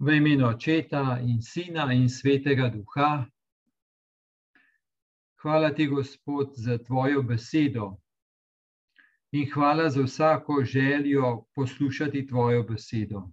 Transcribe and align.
V 0.00 0.14
imenu 0.14 0.46
Očeta 0.46 1.18
in 1.20 1.42
Sina 1.42 1.92
in 1.92 2.08
Svetega 2.08 2.68
Duha. 2.70 3.26
Hvala 5.42 5.74
ti, 5.74 5.86
Gospod, 5.86 6.54
za 6.54 6.78
tvojo 6.78 7.22
besedo 7.22 7.96
in 9.32 9.50
hvala 9.50 9.90
za 9.90 10.02
vsako 10.02 10.64
željo 10.64 11.44
poslušati 11.54 12.26
tvojo 12.26 12.62
besedo. 12.62 13.30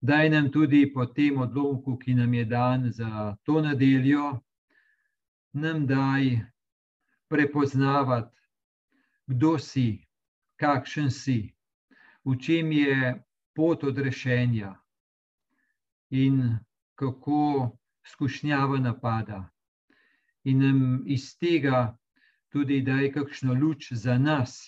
Daj 0.00 0.30
nam 0.30 0.52
tudi 0.52 0.92
po 0.94 1.06
tem 1.06 1.38
odlomku, 1.38 1.98
ki 1.98 2.14
nam 2.14 2.34
je 2.34 2.44
dan 2.44 2.90
za 2.92 3.36
to 3.44 3.60
nedeljo, 3.60 4.40
nam 5.52 5.86
daj 5.86 6.40
prepoznavati, 7.28 8.40
kdo 9.26 9.58
si, 9.58 10.06
kakšen 10.56 11.10
si, 11.10 11.54
v 12.24 12.38
čem 12.40 12.72
je 12.72 13.22
pot 13.54 13.84
odrešenja 13.84 14.85
in 16.10 16.58
kako 16.94 17.76
skušnjava 18.06 18.78
napada. 18.78 19.48
In 20.44 20.58
nam 20.58 21.02
iz 21.06 21.38
tega 21.38 21.96
tudi 22.52 22.80
daj 22.82 23.12
kakšno 23.12 23.54
luč 23.54 23.92
za 23.92 24.18
nas, 24.18 24.58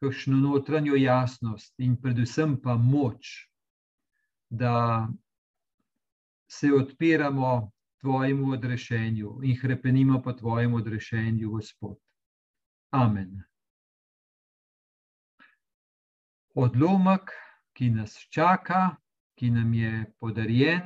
kakšno 0.00 0.36
notranjo 0.36 0.96
jasnost 0.96 1.74
in 1.80 1.96
predvsem 1.96 2.58
pa 2.62 2.76
moč, 2.76 3.48
da 4.50 5.08
se 6.46 6.72
odpiramo 6.72 7.70
tvojemu 8.00 8.52
odrešenju 8.52 9.40
in 9.42 9.56
hrepenimo 9.60 10.22
po 10.22 10.32
tvojem 10.32 10.74
odrešenju, 10.74 11.50
Gospod. 11.50 11.96
Amen. 12.90 13.42
Odlomek, 16.54 17.32
ki 17.72 17.90
nas 17.90 18.18
čaka, 18.30 18.96
ki 19.34 19.50
nam 19.50 19.74
je 19.74 20.04
podarjen, 20.20 20.82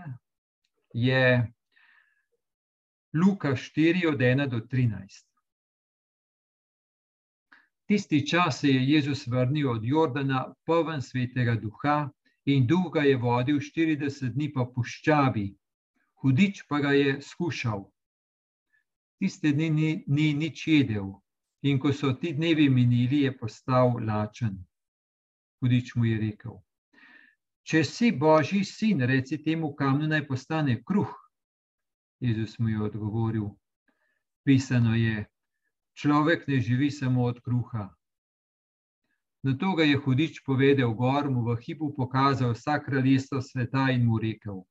je 0.94 1.52
Luka 3.14 3.56
4, 3.56 4.06
od 4.08 4.18
1 4.18 4.48
do 4.48 4.60
13. 4.60 5.24
Tisti 7.88 8.26
čas 8.26 8.60
se 8.60 8.68
je 8.68 8.88
Jezus 8.88 9.26
vrnil 9.26 9.70
od 9.70 9.84
Jordana, 9.84 10.54
poln 10.64 11.02
svetega 11.02 11.54
duha, 11.56 12.10
in 12.44 12.66
duh 12.66 12.90
ga 12.92 13.00
je 13.00 13.16
vodil 13.16 13.60
40 13.60 14.34
dni 14.34 14.52
po 14.52 14.66
puščavi, 14.72 15.46
hudič 16.20 16.66
pa 16.68 16.80
ga 16.84 16.92
je 16.92 17.16
skušal. 17.22 17.86
Tiste 19.18 19.52
dni 19.52 19.70
ni, 19.70 19.90
ni 20.06 20.34
nič 20.34 20.66
jedel, 20.68 21.10
in 21.62 21.80
ko 21.80 21.92
so 21.92 22.12
ti 22.12 22.32
dnevi 22.32 22.68
minili, 22.68 23.24
je 23.24 23.32
postal 23.38 23.96
lačen. 24.04 24.56
Hudič 25.60 25.94
mu 25.96 26.04
je 26.04 26.18
rekel: 26.20 26.60
Če 27.68 27.82
si 27.84 28.08
božji 28.16 28.62
sin, 28.64 29.02
reci 29.04 29.36
temu 29.44 29.74
kamnu, 29.76 30.06
naj 30.08 30.22
postane 30.24 30.78
kruh. 30.88 31.10
Jezus 32.24 32.54
mu 32.58 32.70
je 32.72 32.80
odgovoril: 32.86 33.50
Pisano 34.44 34.94
je, 34.96 35.26
človek 35.92 36.46
ne 36.48 36.60
živi 36.64 36.88
samo 36.90 37.26
od 37.28 37.42
kruha. 37.44 37.84
Na 39.44 39.54
to 39.60 39.74
ga 39.76 39.84
je 39.84 40.00
hudič 40.00 40.40
povedal, 40.48 40.94
gor 40.96 41.28
mu 41.30 41.44
v 41.44 41.58
hipu 41.66 41.92
pokazal 41.92 42.56
vsa 42.56 42.78
kraljestva 42.80 43.44
sveta 43.44 43.90
in 43.92 44.08
mu 44.08 44.16
rekel: 44.16 44.64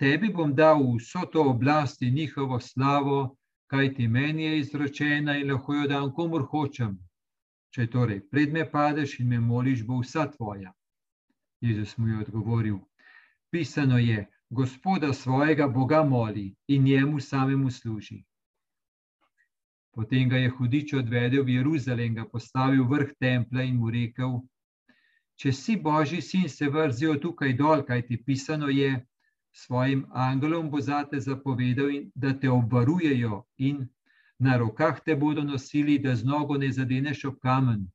Tebi 0.00 0.32
bom 0.32 0.56
dal 0.56 0.80
vso 0.96 1.28
to 1.28 1.44
oblast 1.52 2.00
in 2.02 2.14
njihovo 2.14 2.56
slavo, 2.60 3.36
kaj 3.68 3.94
ti 3.94 4.08
meni 4.08 4.48
je 4.48 4.58
izročena 4.64 5.36
in 5.36 5.52
lahko 5.52 5.76
jo 5.82 5.86
dam 5.92 6.08
komor 6.16 6.48
hočem. 6.48 6.96
Če 7.70 7.86
torej 7.86 8.24
pred 8.32 8.52
me 8.52 8.64
padeš 8.64 9.20
in 9.20 9.28
me 9.28 9.38
moliš, 9.40 9.84
bo 9.84 10.00
vsa 10.00 10.30
tvoja. 10.32 10.72
Jezus 11.60 11.96
mu 11.98 12.08
je 12.08 12.18
odgovoril: 12.18 12.78
Pisano 13.50 13.98
je, 13.98 14.26
Gospoda 14.50 15.12
svojega 15.12 15.68
Boga 15.68 16.04
moli 16.04 16.54
in 16.66 16.82
njemu 16.82 17.20
samemu 17.20 17.70
služi. 17.70 18.24
Potem 19.92 20.28
ga 20.28 20.36
je 20.36 20.50
hudič 20.50 20.92
odvedel 20.94 21.44
v 21.44 21.48
Jeruzalem, 21.48 22.14
ga 22.14 22.24
postavil 22.24 22.84
vrh 22.88 23.12
templa 23.20 23.62
in 23.62 23.76
mu 23.76 23.90
rekel: 23.90 24.40
Če 25.36 25.52
si 25.52 25.76
božji 25.76 26.20
sin, 26.22 26.48
se 26.48 26.68
vrzijo 26.68 27.14
tukaj 27.14 27.52
dol, 27.52 27.84
kaj 27.86 28.06
ti 28.08 28.18
pisano 28.24 28.68
je, 28.68 29.06
svojim 29.52 30.04
angelom 30.10 30.70
bo 30.70 30.80
zate 30.80 31.20
zapovedal, 31.20 31.90
da 32.14 32.32
te 32.32 32.50
obvarujejo 32.50 33.44
in 33.58 33.88
na 34.38 34.56
rokah 34.56 35.00
te 35.04 35.16
bodo 35.16 35.44
nosili, 35.44 35.98
da 35.98 36.16
z 36.16 36.24
nogo 36.24 36.58
ne 36.58 36.72
zadeneš 36.72 37.24
ob 37.24 37.38
kamen. 37.38 37.88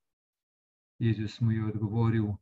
Jezus 1.00 1.41
mu 1.41 1.51
je 1.51 1.66
odgovoril: 1.66 2.34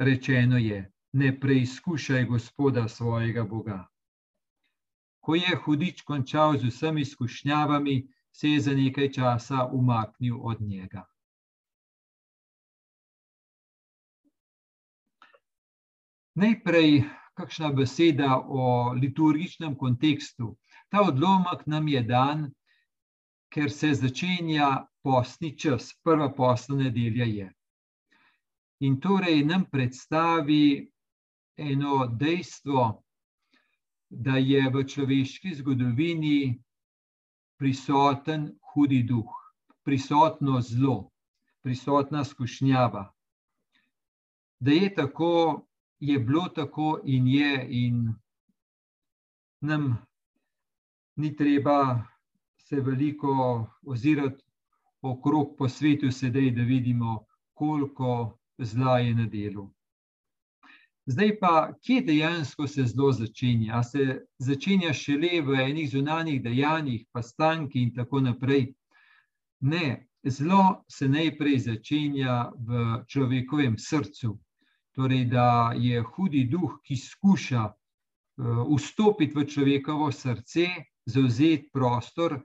rečeno 0.00 0.58
je: 0.58 0.92
Ne 1.12 1.40
preizkušaj 1.40 2.24
gospoda 2.24 2.88
svojega 2.88 3.44
Boga. 3.44 3.88
Ko 5.20 5.34
je 5.34 5.56
hudič 5.64 6.02
končal 6.02 6.56
z 6.58 6.70
vsemi 6.70 7.00
izkušnjavami, 7.00 8.08
se 8.32 8.48
je 8.48 8.60
za 8.60 8.72
nekaj 8.74 9.10
časa 9.12 9.66
umaknil 9.72 10.38
od 10.40 10.62
njega. 10.62 11.04
Najprej 16.34 17.04
kakšna 17.34 17.72
beseda 17.72 18.40
o 18.48 18.92
liturgičnem 18.92 19.76
kontekstu. 19.76 20.56
Ta 20.88 21.02
odlomek 21.02 21.66
nam 21.66 21.88
je 21.88 22.02
dan, 22.02 22.50
ker 23.52 23.70
se 23.70 23.94
začenja 23.94 24.86
postni 25.02 25.58
čas, 25.58 25.92
prva 26.02 26.32
postna 26.34 26.76
nedelja 26.76 27.24
je 27.24 27.52
in 28.80 29.00
torej 29.00 29.44
nam 29.44 29.64
predstavi 29.70 30.90
eno 31.56 32.06
dejstvo, 32.06 33.04
da 34.10 34.36
je 34.36 34.70
v 34.70 34.84
človeški 34.84 35.54
zgodovini 35.54 36.58
prisoten 37.60 38.48
hudi 38.72 39.02
duh, 39.06 39.30
prisotno 39.84 40.60
zlo, 40.60 41.10
prisotna 41.62 42.24
skušnjava. 42.24 43.04
Da 44.60 44.72
je 44.72 44.94
tako, 44.94 45.66
je 46.00 46.18
bilo 46.18 46.48
tako 46.48 47.00
in 47.04 47.28
je, 47.28 47.66
in 47.70 48.14
nam 49.60 49.98
ni 51.16 51.36
treba 51.36 52.02
se 52.58 52.80
veliko 52.80 53.66
ozirati 53.86 54.44
okrog 55.02 55.54
po 55.58 55.68
svetu, 55.68 56.10
sedaj, 56.10 56.50
da 56.50 56.62
vidimo, 56.62 57.24
koliko 57.54 58.39
zla 58.60 58.98
je 58.98 59.14
na 59.14 59.26
delu. 59.26 59.70
Zdaj 61.06 61.38
pa, 61.40 61.72
kje 61.82 62.00
dejansko 62.06 62.66
se 62.66 62.84
zlo 62.86 63.12
začenja? 63.12 63.78
A 63.78 63.82
se 63.82 64.20
začenja 64.38 64.92
šele 64.92 65.40
v 65.42 65.56
enih 65.64 65.88
zunanjih 65.90 66.42
dejanjih, 66.42 67.06
pa 67.12 67.22
stanki 67.22 67.82
in 67.82 67.94
tako 67.94 68.20
naprej? 68.20 68.68
Ne, 69.60 70.06
zlo 70.24 70.84
se 70.88 71.08
najprej 71.08 71.58
začenja 71.58 72.52
v 72.54 73.02
človekovem 73.08 73.78
srcu. 73.78 74.36
Torej, 74.94 75.24
da 75.32 75.72
je 75.76 76.02
hudi 76.02 76.44
duh, 76.50 76.78
ki 76.84 76.96
skuša 76.96 77.64
uh, 77.66 78.62
vstopiti 78.76 79.38
v 79.38 79.46
človekovo 79.46 80.12
srce, 80.12 80.66
zauzeti 81.06 81.70
prostor, 81.72 82.38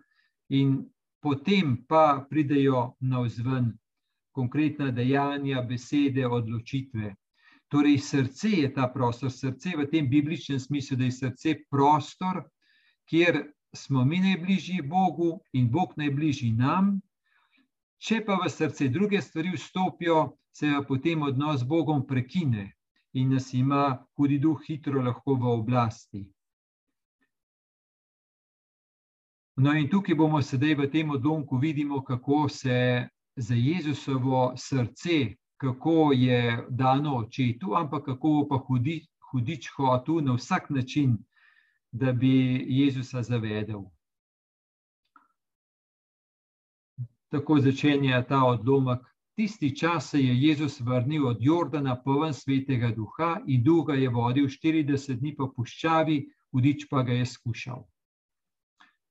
in 0.49 0.77
potem 1.21 1.77
pa 1.87 2.25
pridejo 2.29 2.95
na 3.01 3.21
vzven 3.25 3.73
konkretna 4.35 4.91
dejanja, 4.91 5.61
besede, 5.63 6.27
odločitve. 6.27 7.13
Torej, 7.71 7.97
srce 8.03 8.51
je 8.51 8.73
ta 8.73 8.89
prostor, 8.91 9.31
srce 9.31 9.73
v 9.77 9.87
tem 9.91 10.09
bibličnem 10.09 10.59
smislu, 10.59 10.97
da 10.99 11.07
je 11.07 11.15
srce 11.15 11.55
prostor, 11.71 12.43
kjer 13.09 13.41
smo 13.75 14.05
mi 14.05 14.19
najbližji 14.19 14.81
Bogu 14.81 15.39
in 15.53 15.71
Bog 15.71 15.95
najbližji 15.97 16.51
nam. 16.51 16.99
Če 17.97 18.21
pa 18.25 18.37
v 18.43 18.51
srce 18.51 18.89
druge 18.93 19.21
stvari 19.21 19.55
vstopijo, 19.55 20.35
se 20.55 20.69
potem 20.87 21.23
odnos 21.23 21.63
z 21.63 21.67
Bogom 21.67 22.05
prekine 22.07 22.69
in 23.13 23.33
nas 23.33 23.53
ima 23.53 23.97
hudi 24.15 24.37
duh 24.39 24.59
hitro 24.67 25.01
lahko 25.01 25.35
v 25.35 25.51
oblasti. 25.51 26.21
No, 29.57 29.71
in 29.71 29.89
tukaj 29.89 30.15
bomo 30.15 30.41
sedaj 30.43 30.75
v 30.75 30.87
tem 30.91 31.11
odlomku 31.11 31.57
vidimo, 31.57 32.01
kako 32.03 32.47
se 32.51 33.07
za 33.35 33.55
Jezusovo 33.55 34.53
srce, 34.57 35.35
kako 35.57 36.11
je 36.13 36.65
dano 36.69 37.17
očetu, 37.17 37.75
ampak 37.75 38.05
kako 38.05 38.47
pa 38.49 38.57
hudi, 38.67 39.05
hudič 39.31 39.69
hotel 39.77 40.21
na 40.21 40.33
vsak 40.33 40.69
način, 40.69 41.17
da 41.91 42.11
bi 42.13 42.65
Jezusa 42.67 43.23
zavedel. 43.23 43.83
Tako 47.31 47.59
začenja 47.59 48.23
ta 48.23 48.43
odlomek. 48.43 48.99
Tisti 49.35 49.75
čas 49.77 50.09
se 50.09 50.19
je 50.19 50.41
Jezus 50.41 50.79
vrnil 50.79 51.27
od 51.27 51.37
Jordana, 51.39 51.95
poln 52.03 52.33
svetega 52.33 52.91
duha, 52.95 53.41
in 53.47 53.63
duh 53.63 53.85
ga 53.87 53.93
je 53.93 54.09
vodil 54.09 54.47
40 54.47 55.19
dni 55.19 55.35
po 55.35 55.49
puščavi, 55.51 56.21
hudič 56.51 56.85
pa 56.89 57.03
ga 57.03 57.13
je 57.13 57.25
skušal. 57.25 57.83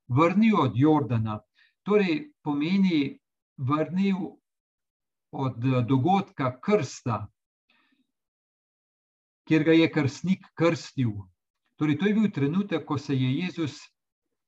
Vrnil 0.09 0.57
od 0.61 0.73
Jordana, 0.77 1.41
torej 1.83 2.33
pomeni 2.43 3.19
vrnil 3.57 4.17
od 5.33 5.59
dogodka 5.87 6.61
krsta. 6.61 7.29
kjer 9.45 9.65
ga 9.65 9.73
je 9.73 9.91
krstnik 9.93 10.47
krstil. 10.57 11.13
Torej, 11.77 11.99
to 11.99 12.07
je 12.07 12.15
bil 12.15 12.31
trenutek, 12.31 12.87
ko 12.87 12.99
se 12.99 13.15
je 13.15 13.33
Jezus 13.39 13.77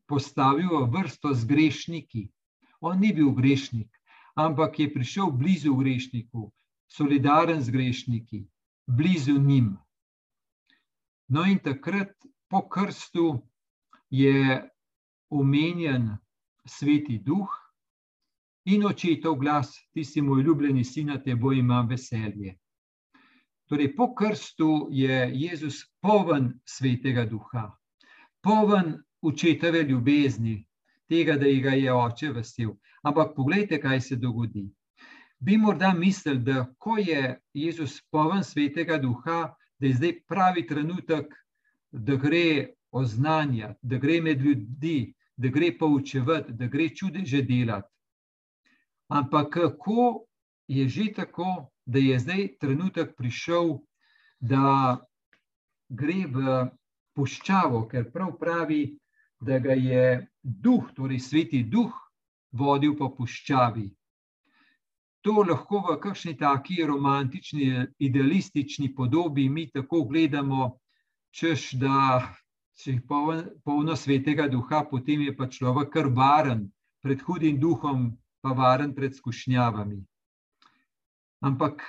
postavil 0.08 0.70
v 0.70 0.90
vrsto 0.90 1.34
z 1.34 1.44
grešniki. 1.44 2.28
On 2.80 2.98
ni 3.00 3.12
bil 3.12 3.32
grešnik, 3.36 3.90
ampak 4.34 4.78
je 4.78 4.92
prišel 4.92 5.30
blizu 5.30 5.74
grešniku, 5.76 6.52
solidaren 6.88 7.60
z 7.60 7.70
grešniki, 7.70 8.46
blizu 8.86 9.36
njim. 9.38 9.76
No, 11.28 11.44
in 11.44 11.58
takrat 11.58 12.14
po 12.48 12.62
krstu 12.68 13.42
je 14.10 14.62
omenjen 15.28 16.16
sveti 16.64 17.18
duh 17.18 17.50
in 18.66 18.84
očetov 18.84 19.38
glas, 19.38 19.70
ti 19.94 20.04
si 20.04 20.20
moj 20.22 20.42
ljubljeni 20.42 20.84
sin, 20.84 21.12
te 21.24 21.34
bo 21.34 21.52
imam 21.52 21.88
veselje. 21.88 22.56
Torej, 23.66 23.94
po 23.96 24.14
krstu 24.14 24.88
je 24.90 25.30
Jezus 25.34 25.84
poln 26.02 26.52
svetega 26.64 27.24
duha, 27.26 27.70
poln 28.42 28.94
očetove 29.22 29.82
ljubezni, 29.82 30.66
tega, 31.08 31.36
da 31.38 31.50
ga 31.62 31.74
je 31.78 31.92
oče 31.92 32.32
vesel. 32.32 32.74
Ampak 33.02 33.34
pogledajte, 33.36 33.80
kaj 33.80 34.00
se 34.00 34.16
dogodi. 34.16 34.66
Bi 35.38 35.56
morda 35.58 35.92
mislili, 35.94 36.38
da 36.38 36.66
ko 36.78 36.98
je 36.98 37.40
Jezus 37.54 38.00
poln 38.10 38.44
svetega 38.44 38.98
duha, 38.98 39.54
da 39.78 39.86
je 39.86 39.94
zdaj 39.94 40.14
pravi 40.28 40.66
trenutek, 40.66 41.34
da 41.92 42.16
gre 42.16 42.74
oznanjati, 42.90 43.78
da 43.82 43.98
gre 43.98 44.20
med 44.20 44.40
ljudi, 44.42 45.14
da 45.36 45.48
gre 45.48 45.70
poučevati, 45.78 46.52
da 46.52 46.66
gre 46.66 46.88
čudeže 46.88 47.42
delati. 47.42 47.95
Ampak 49.08 49.50
kako 49.50 50.26
je 50.68 50.88
že 50.88 51.12
tako, 51.14 51.70
da 51.86 51.98
je 51.98 52.18
zdaj 52.18 52.58
trenutek 52.58 53.14
prišel, 53.16 53.78
da 54.40 54.98
gre 55.88 56.26
v 56.26 56.66
puščavo, 57.14 57.86
ker 57.88 58.10
prav 58.12 58.34
pravi, 58.38 58.98
da 59.40 59.58
ga 59.58 59.76
je 59.78 60.26
duh, 60.42 60.90
torej 60.96 61.20
sveti 61.20 61.62
duh, 61.62 61.94
vodil 62.52 62.96
po 62.98 63.12
puščavi. 63.14 63.86
To 65.22 65.42
lahko 65.42 65.82
v 65.86 65.96
kakšni 66.02 66.36
taki 66.38 66.82
romantični, 66.86 67.86
idealistični 67.98 68.94
podobi 68.94 69.48
mi 69.48 69.70
tako 69.70 70.04
gledamo, 70.04 70.78
češ 71.30 71.72
da 71.78 72.22
če 72.76 72.92
je 72.92 73.00
polno 73.64 73.96
svetega 73.96 74.46
duha, 74.52 74.84
potem 74.90 75.22
je 75.26 75.34
pa 75.36 75.48
človek 75.48 75.90
kar 75.94 76.08
varen 76.12 76.66
pred 77.02 77.22
hudim 77.24 77.58
duhom, 77.60 78.10
pa 78.46 78.52
varen 78.54 78.94
pred 78.94 79.10
skušnjavami. 79.16 80.04
Ampak 81.42 81.82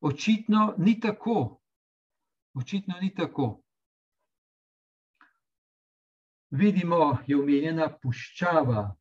očitno 0.00 0.74
ni 0.78 1.00
tako. 1.00 1.60
Očitno 2.54 2.94
ni 3.00 3.10
tako. 3.14 3.62
Vidimo, 6.50 7.18
je 7.26 7.34
omenjena 7.34 7.88
puščava. 8.02 8.94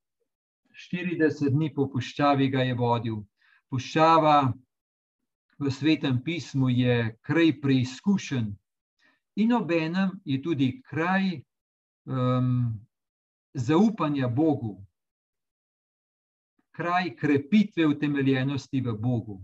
40 0.90 1.54
dni 1.54 1.70
po 1.74 1.86
puščavi 1.94 2.50
ga 2.50 2.66
je 2.66 2.74
vodil. 2.74 3.20
Puščava 3.70 4.38
v 5.62 5.72
svetem 5.72 6.18
pismu 6.26 6.72
je 6.74 6.96
kraj 7.22 7.60
preizkušen, 7.62 8.50
in 9.38 9.54
obenem 9.54 10.18
je 10.26 10.42
tudi 10.42 10.72
kraj 10.82 11.30
um, 12.10 12.74
zaupanja 13.54 14.28
Bogu, 14.28 14.80
kraj 16.76 17.16
krepitve 17.16 17.88
utemeljenosti 17.88 18.82
v 18.82 18.94
Bogu. 19.00 19.40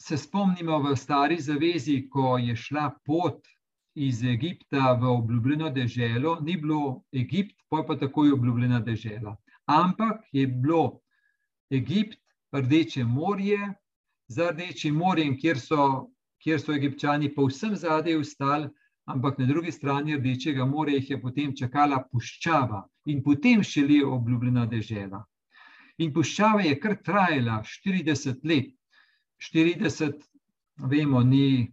Se 0.00 0.18
spomnimo 0.18 0.78
v 0.78 0.96
stari 0.96 1.40
zavezi, 1.40 2.08
ko 2.10 2.38
je 2.38 2.56
šla 2.56 2.90
pot 3.06 3.46
iz 3.94 4.24
Egipta 4.24 4.92
v 5.00 5.08
obljubljeno 5.10 5.70
deželo, 5.70 6.38
ni 6.40 6.56
bilo 6.56 7.04
Egipt, 7.12 7.56
pa 7.68 7.84
pa 7.86 7.96
takoj 7.98 8.32
obljubljena 8.32 8.80
dežela 8.80 9.36
ampak 9.66 10.24
je 10.32 10.46
bilo 10.46 11.00
Egipt, 11.70 12.18
Rdeče 12.52 13.04
morje, 13.04 13.58
za 14.28 14.50
Rdečim 14.50 14.94
morjem, 14.94 15.36
kjer 15.38 15.58
so, 15.60 16.10
kjer 16.38 16.60
so 16.60 16.72
Egipčani 16.72 17.32
povsem 17.34 17.74
zadaj 17.76 18.14
ustali, 18.20 18.68
ampak 19.04 19.38
na 19.38 19.46
drugi 19.46 19.72
strani 19.72 20.16
Rdečega 20.16 20.64
morja 20.64 20.96
jih 20.96 21.10
je 21.10 21.20
potem 21.20 21.54
čakala 21.56 22.00
puščava 22.10 22.84
in 23.06 23.22
potem 23.22 23.62
šele 23.62 24.04
obljubljena 24.06 24.66
dežela. 24.66 25.24
In 25.98 26.12
puščava 26.12 26.64
je 26.64 26.78
kar 26.80 26.96
trajala 27.04 27.60
40 27.62 28.40
let. 28.48 28.72
40, 29.44 30.22
vemo, 30.90 31.20
ni 31.22 31.68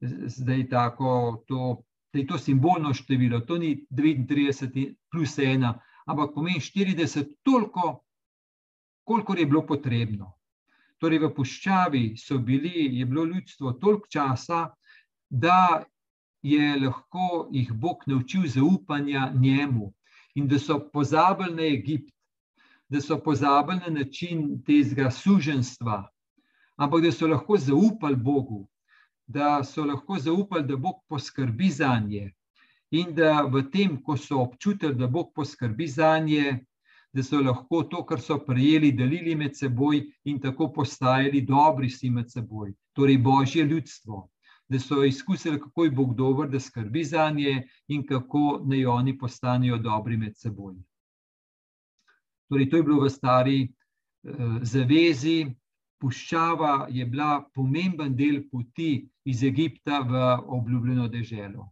zdaj 0.00 0.68
tako, 0.70 1.44
to, 1.48 1.82
da 2.12 2.20
je 2.20 2.26
to 2.26 2.38
simbolno 2.38 2.94
število, 2.94 3.40
to 3.40 3.58
ni 3.58 3.86
39 3.90 4.94
plus 5.10 5.36
1, 5.38 5.72
ampak 6.06 6.34
pomeni 6.34 6.60
40, 6.60 7.34
toliko, 7.42 8.04
koliko 9.04 9.34
je 9.34 9.46
bilo 9.46 9.66
potrebno. 9.66 10.32
Torej, 11.00 11.18
v 11.26 11.32
puščavi 11.34 12.04
so 12.16 12.38
bili, 12.38 12.86
je 12.98 13.06
bilo 13.06 13.24
ljudstvo 13.24 13.72
toliko 13.72 14.08
časa, 14.08 14.70
da 15.28 15.84
je 16.42 16.76
lahko 16.80 17.48
jih 17.52 17.72
Bog 17.72 18.04
naučil 18.06 18.46
zaupanja 18.46 19.32
njemu 19.34 19.92
in 20.34 20.48
da 20.48 20.58
so 20.58 20.78
pozabili 20.92 21.54
na 21.54 21.62
Egipt, 21.62 22.12
da 22.88 23.00
so 23.00 23.18
pozabili 23.18 23.80
na 23.86 23.90
način 23.98 24.62
tega 24.66 25.10
suženstva, 25.10 26.08
ampak 26.76 27.02
da 27.02 27.12
so 27.12 27.26
lahko 27.26 27.56
zaupali 27.56 28.16
Bogu, 28.16 28.68
da 29.26 29.64
so 29.64 29.84
lahko 29.84 30.18
zaupali, 30.18 30.66
da 30.66 30.76
Bog 30.76 31.02
poskrbi 31.08 31.70
za 31.70 31.98
njih 31.98 32.32
in 32.90 33.14
da 33.14 33.42
v 33.42 33.64
tem, 33.70 33.96
ko 34.02 34.16
so 34.16 34.38
občutili, 34.40 34.94
da 34.94 35.06
Bog 35.06 35.32
poskrbi 35.34 35.86
za 35.86 36.18
nje, 36.18 36.64
da 37.12 37.22
so 37.22 37.40
lahko 37.40 37.82
to, 37.82 38.04
kar 38.06 38.20
so 38.20 38.38
prejeli, 38.38 38.92
delili 38.92 39.34
med 39.34 39.56
seboj 39.56 40.02
in 40.24 40.38
tako 40.40 40.68
postajali 40.72 41.40
dobri 41.40 41.90
si 41.90 42.10
med 42.10 42.30
seboj, 42.30 42.72
torej 42.92 43.18
božje 43.18 43.64
ljudstvo. 43.64 44.28
Da 44.68 44.78
so 44.82 45.04
izkusili, 45.04 45.60
kako 45.60 45.84
je 45.84 45.90
Bog 45.90 46.14
dober, 46.14 46.48
da 46.50 46.60
skrbi 46.60 47.04
za 47.04 47.30
nje 47.30 47.68
in 47.88 48.06
kako 48.06 48.62
naj 48.66 48.86
oni 48.86 49.18
postanejo 49.18 49.78
dobri 49.78 50.16
med 50.16 50.36
seboj. 50.36 50.74
Torej, 52.48 52.70
to 52.70 52.76
je 52.76 52.82
bilo 52.82 53.04
v 53.04 53.10
stari 53.10 53.60
uh, 53.66 54.58
zavezi. 54.62 55.46
Puščava 55.98 56.88
je 56.92 57.06
bila 57.06 57.40
pomemben 57.54 58.16
del 58.16 58.42
poti 58.50 59.08
iz 59.24 59.42
Egipta 59.42 60.02
v 60.04 60.26
obljubljeno 60.58 61.08
deželo. 61.08 61.70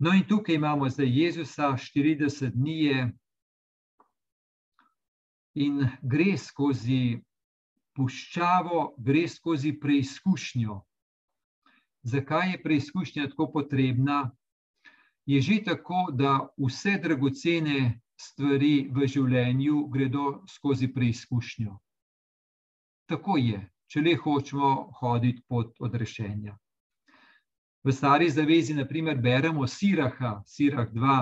No, 0.00 0.12
in 0.12 0.26
tukaj 0.28 0.54
imamo 0.54 0.88
zdaj 0.88 1.08
Jezusa, 1.22 1.72
40 1.76 2.52
dni 2.52 2.76
je 2.84 3.00
in 5.54 5.88
gre 6.02 6.36
skozi 6.38 7.20
puščavo, 7.96 8.94
gre 8.98 9.26
skozi 9.28 9.72
preizkušnjo. 9.80 10.78
Zakaj 12.02 12.50
je 12.50 12.62
preizkušnja 12.62 13.28
tako 13.28 13.50
potrebna? 13.52 14.30
Je 15.26 15.40
že 15.40 15.60
tako, 15.64 16.08
da 16.12 16.48
vse 16.56 16.96
dragocene 17.02 18.00
stvari 18.20 18.88
v 18.92 19.06
življenju 19.06 19.86
gredo 19.92 20.42
skozi 20.48 20.88
preizkušnjo. 20.92 21.76
Tako 23.06 23.36
je, 23.36 23.60
če 23.86 24.00
le 24.00 24.16
hočemo 24.16 24.70
hoditi 25.00 25.42
pot 25.48 25.76
odrešenja. 25.78 26.56
V 27.84 27.92
stari 27.92 28.28
zavezi, 28.30 28.74
naprimer, 28.76 29.16
beremo 29.16 29.66
Siraha, 29.66 30.42
Sirah 30.46 30.88
2. 30.92 31.18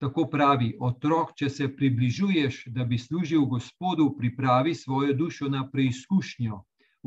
Tako 0.00 0.26
pravi: 0.28 0.74
Otrok, 0.80 1.32
če 1.36 1.48
se 1.50 1.68
približuješ, 1.76 2.66
da 2.68 2.84
bi 2.84 2.98
služil 2.98 3.46
Gospodu, 3.48 4.10
pripravi 4.18 4.74
svojo 4.74 5.14
dušo 5.16 5.48
na 5.48 5.64
preizkušnjo, 5.70 6.60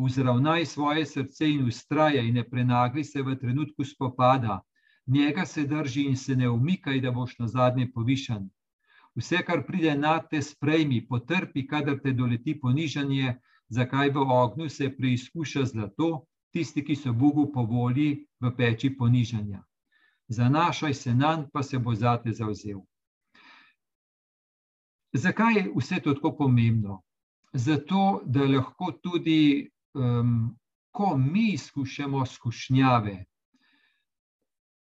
vzravnaj 0.06 0.66
svoje 0.66 1.06
srce 1.06 1.50
in 1.50 1.66
ustraja, 1.68 2.22
in 2.22 2.34
ne 2.36 2.44
prenagli 2.44 3.04
se 3.04 3.22
v 3.22 3.36
trenutku 3.36 3.84
spopada. 3.84 4.62
Njega 5.08 5.46
se 5.46 5.64
drži 5.68 6.04
in 6.04 6.18
se 6.18 6.36
ne 6.36 6.50
umikaj, 6.50 7.02
da 7.02 7.12
boš 7.12 7.40
na 7.40 7.48
zadnje 7.48 7.92
povišen. 7.92 8.50
Vse, 9.16 9.38
kar 9.46 9.66
pride 9.68 9.96
na 9.96 10.20
te, 10.22 10.42
sprejmi, 10.42 11.08
potrpi, 11.08 11.68
kadar 11.68 12.00
te 12.04 12.12
doleti 12.14 12.60
ponižanje, 12.60 13.36
zakaj 13.70 14.10
v 14.10 14.22
ognju 14.22 14.70
se 14.70 14.90
preizkuša 14.98 15.66
zlato 15.66 16.26
tisti, 16.54 16.84
ki 16.86 16.96
so 16.96 17.14
Bogu 17.14 17.52
po 17.54 17.66
volji 17.66 18.26
v 18.40 18.54
peči 18.58 18.94
ponižanja. 18.98 19.64
Zanašaj 20.28 20.94
se 20.94 21.16
na 21.16 21.36
njega, 21.36 21.50
pa 21.54 21.64
se 21.64 21.80
bo 21.80 21.96
zate 21.96 22.32
zauzel. 22.32 22.80
Zakaj 25.14 25.54
je 25.56 25.72
vse 25.76 26.00
to 26.04 26.14
tako 26.14 26.36
pomembno? 26.38 27.02
Zato, 27.54 28.22
da 28.26 28.46
lahko 28.46 28.92
tudi, 29.04 29.70
um, 30.00 30.58
ko 30.92 31.18
mi 31.18 31.52
izkušamo 31.54 32.26
skušnjave, 32.26 33.26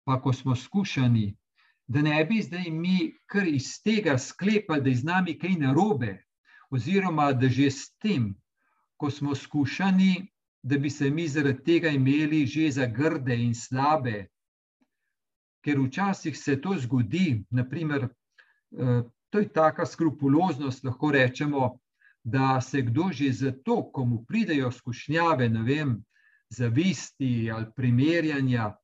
pa 0.04 0.20
ko 0.23 0.32
smo 0.32 0.56
skušani, 0.56 1.37
da 1.87 2.02
ne 2.02 2.25
bi 2.25 2.42
zdaj 2.42 2.70
mi 2.70 3.14
kar 3.26 3.49
iz 3.49 3.82
tega 3.82 4.18
sklepali, 4.18 4.82
da 4.82 4.90
je 4.90 4.96
z 4.96 5.04
nami 5.04 5.38
kaj 5.38 5.58
narobe, 5.58 6.23
oziroma 6.70 7.32
da 7.32 7.49
že 7.49 7.70
s 7.70 7.90
tem, 8.02 8.35
ko 8.96 9.11
smo 9.11 9.35
skušani, 9.35 10.26
da 10.62 10.78
bi 10.78 10.90
se 10.90 11.11
mi 11.11 11.28
zaradi 11.28 11.64
tega 11.64 11.88
imeli 11.88 12.46
že 12.46 12.70
za 12.70 12.87
grde 12.87 13.37
in 13.37 13.54
slabe. 13.54 14.26
Ker 15.64 15.78
včasih 15.80 16.38
se 16.38 16.61
to 16.61 16.75
zgodi, 16.78 17.44
naprimer, 17.50 18.08
eh, 18.78 19.02
to 19.30 19.38
je 19.38 19.49
taka 19.52 19.87
skrupuloznost, 19.87 20.85
lahko 20.85 21.11
rečemo, 21.11 21.78
da 22.26 22.61
se 22.61 22.83
kdo 22.83 23.12
že 23.12 23.33
zato, 23.33 23.90
ko 23.92 24.04
mu 24.04 24.25
pridejo 24.25 24.71
skušnjave, 24.73 25.49
ne 25.49 25.62
vem, 25.62 26.04
zavisti 26.50 27.50
ali 27.54 27.66
primerjanja, 27.76 28.75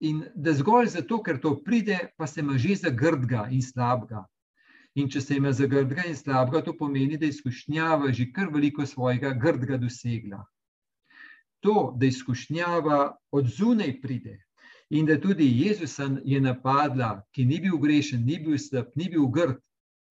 in 0.00 0.24
da 0.34 0.52
zgolj 0.52 0.90
zato, 0.92 1.22
ker 1.22 1.40
to 1.40 1.54
pride, 1.64 1.98
pa 2.16 2.26
se 2.26 2.40
ima 2.40 2.58
že 2.58 2.74
za 2.74 2.90
grdga 2.90 3.46
in 3.50 3.62
slabega. 3.62 4.26
In 4.94 5.08
če 5.08 5.20
se 5.20 5.36
ima 5.36 5.52
za 5.52 5.66
grdga 5.66 6.04
in 6.04 6.16
slabega, 6.16 6.62
to 6.64 6.76
pomeni, 6.76 7.16
da 7.16 7.24
je 7.24 7.32
izkušnjava 7.38 8.12
že 8.12 8.28
kar 8.32 8.52
veliko 8.52 8.86
svojega 8.86 9.32
grdga 9.32 9.80
dosegla. 9.80 10.44
To, 11.64 11.94
da 11.96 12.06
izkušnjava 12.06 13.16
od 13.32 13.48
zunaj 13.48 14.00
pride 14.02 14.42
in 14.90 15.06
da 15.06 15.16
tudi 15.20 15.48
Jezus 15.64 15.96
je 16.24 16.40
napadla, 16.40 17.24
ki 17.32 17.44
ni 17.44 17.56
bil 17.60 17.80
grešen, 17.80 18.22
ni 18.24 18.36
bil 18.38 18.58
slab, 18.58 18.92
ni 18.94 19.08
bil 19.08 19.26
grd, 19.32 19.56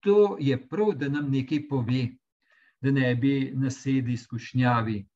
to 0.02 0.36
je 0.40 0.58
prav, 0.68 0.92
da 0.98 1.08
nam 1.08 1.30
nekaj 1.30 1.68
pove, 1.68 2.08
da 2.82 2.90
ne 2.90 3.14
bi 3.14 3.52
nasedli 3.54 4.12
izkušnjavi. 4.12 5.06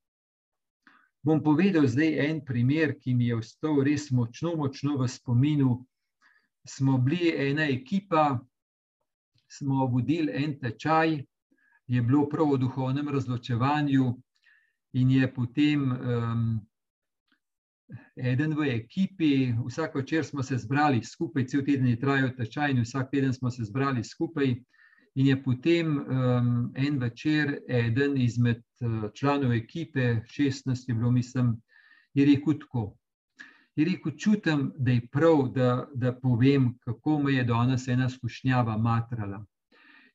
Bom 1.23 1.43
povedal 1.45 1.87
zdaj 1.87 2.31
en 2.31 2.45
primer, 2.45 2.95
ki 3.01 3.15
mi 3.15 3.27
je 3.29 3.37
ostal 3.37 3.83
res 3.85 4.11
močno, 4.11 4.55
močno 4.57 4.97
v 4.97 5.09
spominu. 5.09 5.75
Smo 6.69 6.99
bili 6.99 7.35
ena 7.51 7.67
ekipa, 7.69 8.41
smo 9.49 9.87
vodili 9.87 10.33
en 10.45 10.59
tečaj, 10.61 11.21
je 11.87 12.03
bilo 12.03 12.29
prav 12.29 12.55
o 12.55 12.57
duhovnem 12.57 13.09
razločevanju, 13.09 14.15
in 14.93 15.11
je 15.11 15.35
potem 15.35 15.93
um, 15.93 16.61
eden 18.17 18.55
v 18.55 18.69
ekipi, 18.75 19.55
vsak 19.67 19.95
večer 19.95 20.25
smo 20.25 20.43
se 20.43 20.59
zbrali 20.59 21.05
skupaj, 21.05 21.47
cel 21.47 21.65
teden 21.65 21.87
je 21.87 22.01
trajal 22.01 22.31
tečaj, 22.37 22.71
in 22.71 22.83
vsak 22.83 23.11
teden 23.11 23.35
smo 23.35 23.51
se 23.51 23.65
zbrali 23.65 24.05
skupaj. 24.05 24.55
In 25.21 25.27
je 25.27 25.37
potem 25.43 25.99
um, 25.99 26.73
en 26.75 26.99
večer, 26.99 27.59
eden 27.69 28.17
izmed 28.17 28.63
uh, 28.81 29.11
članov 29.13 29.53
ekipe, 29.53 30.23
16 30.25 30.89
je 30.89 30.95
bilo, 30.95 31.11
mislim, 31.11 31.59
je 32.15 32.25
rekel 32.27 32.57
tako. 32.63 32.97
Je 33.77 33.85
rekel, 33.85 34.13
čutim, 34.17 34.73
da 34.79 34.91
je 34.91 35.07
prav, 35.13 35.43
da, 35.55 35.89
da 35.95 36.15
povem, 36.15 36.73
kako 36.85 37.19
me 37.19 37.33
je 37.33 37.45
danes 37.45 37.89
ena 37.89 38.09
skušnjava 38.09 38.79
matrala. 38.79 39.45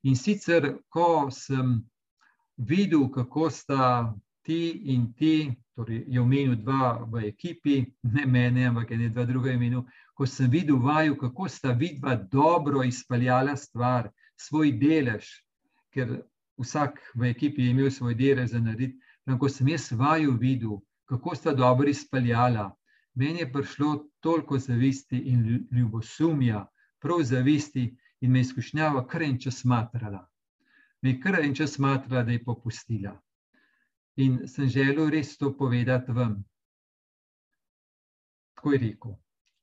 In 0.03 0.15
sicer, 0.15 0.73
ko 0.89 1.29
sem 1.31 1.77
videl, 2.57 3.05
kako 3.11 3.49
sta 3.49 4.15
ti 4.41 4.71
in 4.95 5.13
ti, 5.13 5.53
torej 5.75 6.03
je 6.07 6.21
omenil 6.21 6.55
dva 6.55 7.05
v 7.11 7.27
ekipi, 7.29 7.83
ne 8.03 8.25
mene, 8.25 8.65
ampak 8.65 8.91
je 8.91 8.97
ne 8.97 9.09
dva 9.09 9.25
druga 9.25 9.51
imenu. 9.51 9.85
Ko 10.17 10.25
sem 10.25 10.49
videl 10.49 10.81
vaju, 10.81 11.17
kako 11.17 11.49
sta 11.49 11.77
vidva 11.77 12.15
dobro 12.15 12.83
izpeljala 12.83 13.55
stvar, 13.55 14.09
svoj 14.37 14.71
delež, 14.79 15.27
ker 15.93 16.21
vsak 16.57 16.99
v 17.15 17.31
ekipi 17.31 17.65
je 17.65 17.71
imel 17.71 17.91
svoj 17.91 18.15
delež 18.15 18.51
za 18.51 18.59
narediti. 18.59 18.99
Ko 19.39 19.49
sem 19.49 19.67
jaz 19.67 19.91
vaju 19.91 20.35
videl, 20.37 20.77
kako 21.09 21.35
sta 21.35 21.53
dobro 21.53 21.89
izpeljala, 21.89 22.75
meni 23.15 23.39
je 23.39 23.51
prišlo 23.51 24.05
toliko 24.19 24.59
zavisti 24.59 25.17
in 25.17 25.67
ljubosumja, 25.71 26.65
prav 26.99 27.23
zavisti 27.23 27.95
in 28.21 28.31
me 28.31 28.39
izkušnjava 28.39 29.07
kar 29.07 29.23
en 29.23 29.39
čas 29.41 29.63
matrala. 29.63 30.27
Me 31.01 31.09
je 31.09 31.19
kar 31.19 31.39
en 31.41 31.55
čas 31.55 31.79
matrala, 31.79 32.23
da 32.23 32.31
je 32.31 32.43
popustila. 32.43 33.21
In 34.15 34.47
sem 34.47 34.67
želel 34.69 35.09
res 35.09 35.37
to 35.37 35.51
povedati 35.57 36.11
vam. 36.11 36.43
Tako 38.55 38.73
je 38.73 38.79
rekel. 38.79 39.15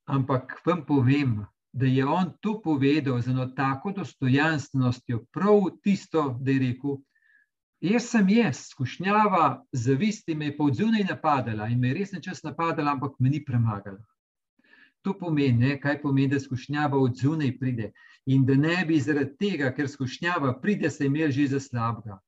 Ampak 0.05 0.61
vam 0.65 0.85
povem, 0.85 1.45
da 1.73 1.85
je 1.85 2.05
on 2.05 2.33
to 2.41 2.61
povedal 2.61 3.21
z 3.21 3.27
eno 3.27 3.45
tako 3.45 3.91
dostojanstvenostjo, 3.91 5.25
prav 5.31 5.61
tisto, 5.83 6.37
da 6.41 6.51
je 6.51 6.59
rekel. 6.59 6.97
Jaz 7.81 8.05
sem 8.09 8.29
jaz, 8.29 8.57
skušnjava, 8.69 9.65
zavisti 9.71 10.35
me 10.35 10.45
je 10.45 10.57
pa 10.57 10.63
odzunaj 10.63 11.03
napadala 11.03 11.67
in 11.67 11.79
me 11.79 11.87
je 11.87 11.93
res 11.93 12.11
nečas 12.11 12.43
napadala, 12.43 12.93
ampak 12.93 13.17
me 13.19 13.29
ni 13.29 13.41
premagala. 13.45 13.99
To 15.01 15.17
pomeni, 15.19 15.57
ne, 15.65 15.79
kaj 15.81 16.01
pomeni, 16.01 16.29
da 16.31 16.39
skušnjava 16.39 16.97
odzunaj 16.97 17.57
pride 17.59 17.91
in 18.25 18.45
da 18.45 18.55
ne 18.55 18.85
bi 18.87 19.01
zaradi 19.01 19.35
tega, 19.39 19.73
ker 19.75 19.89
skušnjava 19.89 20.53
pride, 20.61 20.89
se 20.89 21.05
imel 21.05 21.31
že 21.31 21.47
za 21.47 21.59
slabega. 21.59 22.21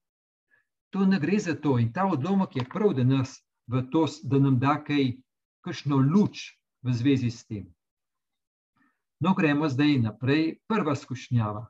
To 0.90 1.06
ne 1.06 1.20
gre 1.20 1.40
za 1.40 1.56
to. 1.56 1.78
In 1.80 1.94
ta 1.94 2.06
odlomek 2.06 2.56
je 2.56 2.66
prav, 2.74 2.94
da, 2.94 3.04
nas 3.04 3.40
to, 3.92 4.06
da 4.24 4.40
nam 4.40 4.60
da 4.60 4.76
kaj, 4.84 5.14
kakšno 5.62 5.98
luč 5.98 6.50
v 6.84 6.94
zvezi 6.94 7.32
s 7.32 7.46
tem. 7.46 7.72
No, 9.20 9.34
gremo 9.34 9.70
zdaj 9.70 10.00
naprej. 10.04 10.58
Prva 10.68 10.96
skušnjava. 10.96 11.66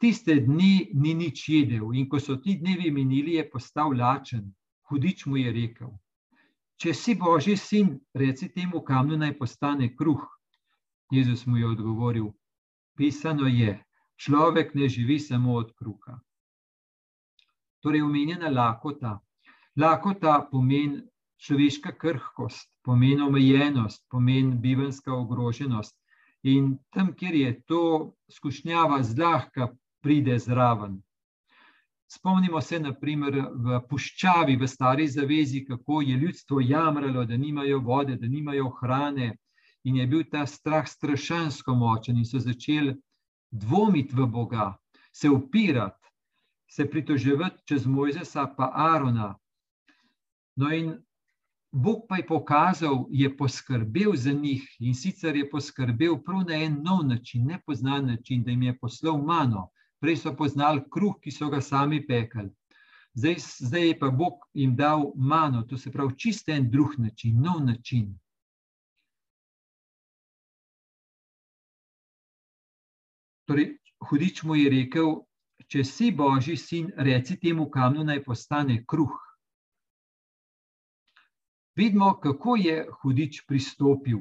Tiste 0.00 0.34
dni 0.40 0.90
ni 0.94 1.14
nič 1.14 1.48
jedel, 1.48 1.90
in 1.94 2.08
ko 2.08 2.20
so 2.20 2.36
ti 2.36 2.56
dnevi 2.60 2.90
minili, 2.90 3.36
je 3.36 3.50
postal 3.50 3.92
lačen. 3.96 4.46
Hudič 4.88 5.26
mu 5.26 5.36
je 5.36 5.52
rekel: 5.52 5.90
Če 6.80 6.94
si 6.94 7.14
božji 7.14 7.56
sin, 7.56 7.98
reci 8.14 8.48
temu 8.48 8.80
kamnu 8.80 9.20
naj 9.20 9.36
postane 9.38 9.92
kruh. 9.96 10.24
Jezus 11.12 11.46
mu 11.46 11.60
je 11.60 11.68
odgovoril: 11.68 12.32
Pisano 12.96 13.46
je, 13.46 13.76
človek 14.16 14.74
ne 14.74 14.88
živi 14.88 15.20
samo 15.20 15.54
od 15.60 15.76
kruha 15.76 16.20
torej 17.80 18.02
omenjena 18.02 18.48
lakota. 18.48 19.18
Lakota 19.76 20.48
pomeni 20.50 21.02
človeška 21.40 21.92
krhkost, 21.96 22.68
pomeni 22.84 23.22
omejenost, 23.22 24.04
pomeni 24.10 24.56
bivanska 24.56 25.14
ogroženost. 25.14 25.96
In 26.42 26.78
tam, 26.90 27.12
kjer 27.14 27.34
je 27.34 27.62
to 27.68 28.12
skušnjava, 28.32 29.02
zlahka 29.02 29.68
pride 30.00 30.38
zraven. 30.38 31.00
Spomnimo 32.10 32.60
se, 32.60 32.80
naprimer, 32.80 33.36
v 33.54 33.80
puščavi, 33.88 34.56
v 34.56 34.68
stari 34.68 35.06
zavezi, 35.08 35.64
kako 35.64 36.00
je 36.00 36.16
ljudstvo 36.16 36.60
jamralo, 36.60 37.24
da 37.24 37.36
nimajo 37.36 37.78
vode, 37.78 38.16
da 38.16 38.26
nimajo 38.26 38.70
hrane, 38.80 39.36
in 39.84 39.96
je 39.96 40.06
bil 40.06 40.24
ta 40.30 40.46
strah 40.46 40.88
strašansko 40.88 41.74
močen, 41.74 42.18
in 42.18 42.24
so 42.24 42.40
začeli 42.40 42.96
dvomiti 43.50 44.16
v 44.16 44.26
Boga, 44.26 44.72
se 45.12 45.30
upirati 45.30 46.00
se 46.70 46.90
pritoževati 46.90 47.62
čez 47.66 47.86
Mojzesa 47.86 48.46
pa 48.56 48.70
Arona. 48.74 49.38
No 50.56 50.74
in 50.74 50.94
Bog 51.72 52.06
pa 52.08 52.16
je 52.16 52.26
pokazal, 52.26 53.06
je 53.10 53.36
poskrbel 53.36 54.16
za 54.16 54.32
njih 54.32 54.76
in 54.80 54.94
sicer 54.94 55.36
je 55.36 55.50
poskrbel 55.50 56.16
prav 56.24 56.42
na 56.48 56.54
en 56.54 56.82
nov 56.82 57.04
način, 57.06 57.46
nepoznan 57.46 58.06
način, 58.06 58.42
da 58.42 58.50
jim 58.50 58.62
je 58.62 58.78
poslal 58.78 59.22
mano. 59.22 59.68
Prej 60.00 60.16
so 60.16 60.32
poznali 60.36 60.82
kruh, 60.90 61.14
ki 61.22 61.30
so 61.30 61.48
ga 61.50 61.60
sami 61.60 62.06
pekali. 62.06 62.50
Zdaj, 63.14 63.36
zdaj 63.58 63.86
je 63.88 63.98
pa 63.98 64.10
Bog 64.10 64.46
jim 64.54 64.76
dal 64.76 65.12
mano, 65.14 65.62
to 65.62 65.78
se 65.78 65.92
pravi 65.92 66.16
čist 66.16 66.48
en 66.48 66.70
drug 66.70 66.98
način, 66.98 67.40
nov 67.42 67.64
način. 67.64 68.18
Torej, 73.46 73.76
hudič 74.08 74.42
mu 74.42 74.56
je 74.56 74.70
rekel, 74.70 75.16
če 75.68 75.84
si 75.84 76.10
božji 76.10 76.56
sin, 76.56 76.92
reci 76.96 77.36
temu 77.36 77.70
kamnu, 77.70 78.04
naj 78.04 78.24
postane 78.24 78.84
kruh. 78.86 79.29
Vidimo, 81.80 82.14
kako 82.20 82.56
je 82.56 82.86
hudič 83.02 83.44
pristopil. 83.48 84.18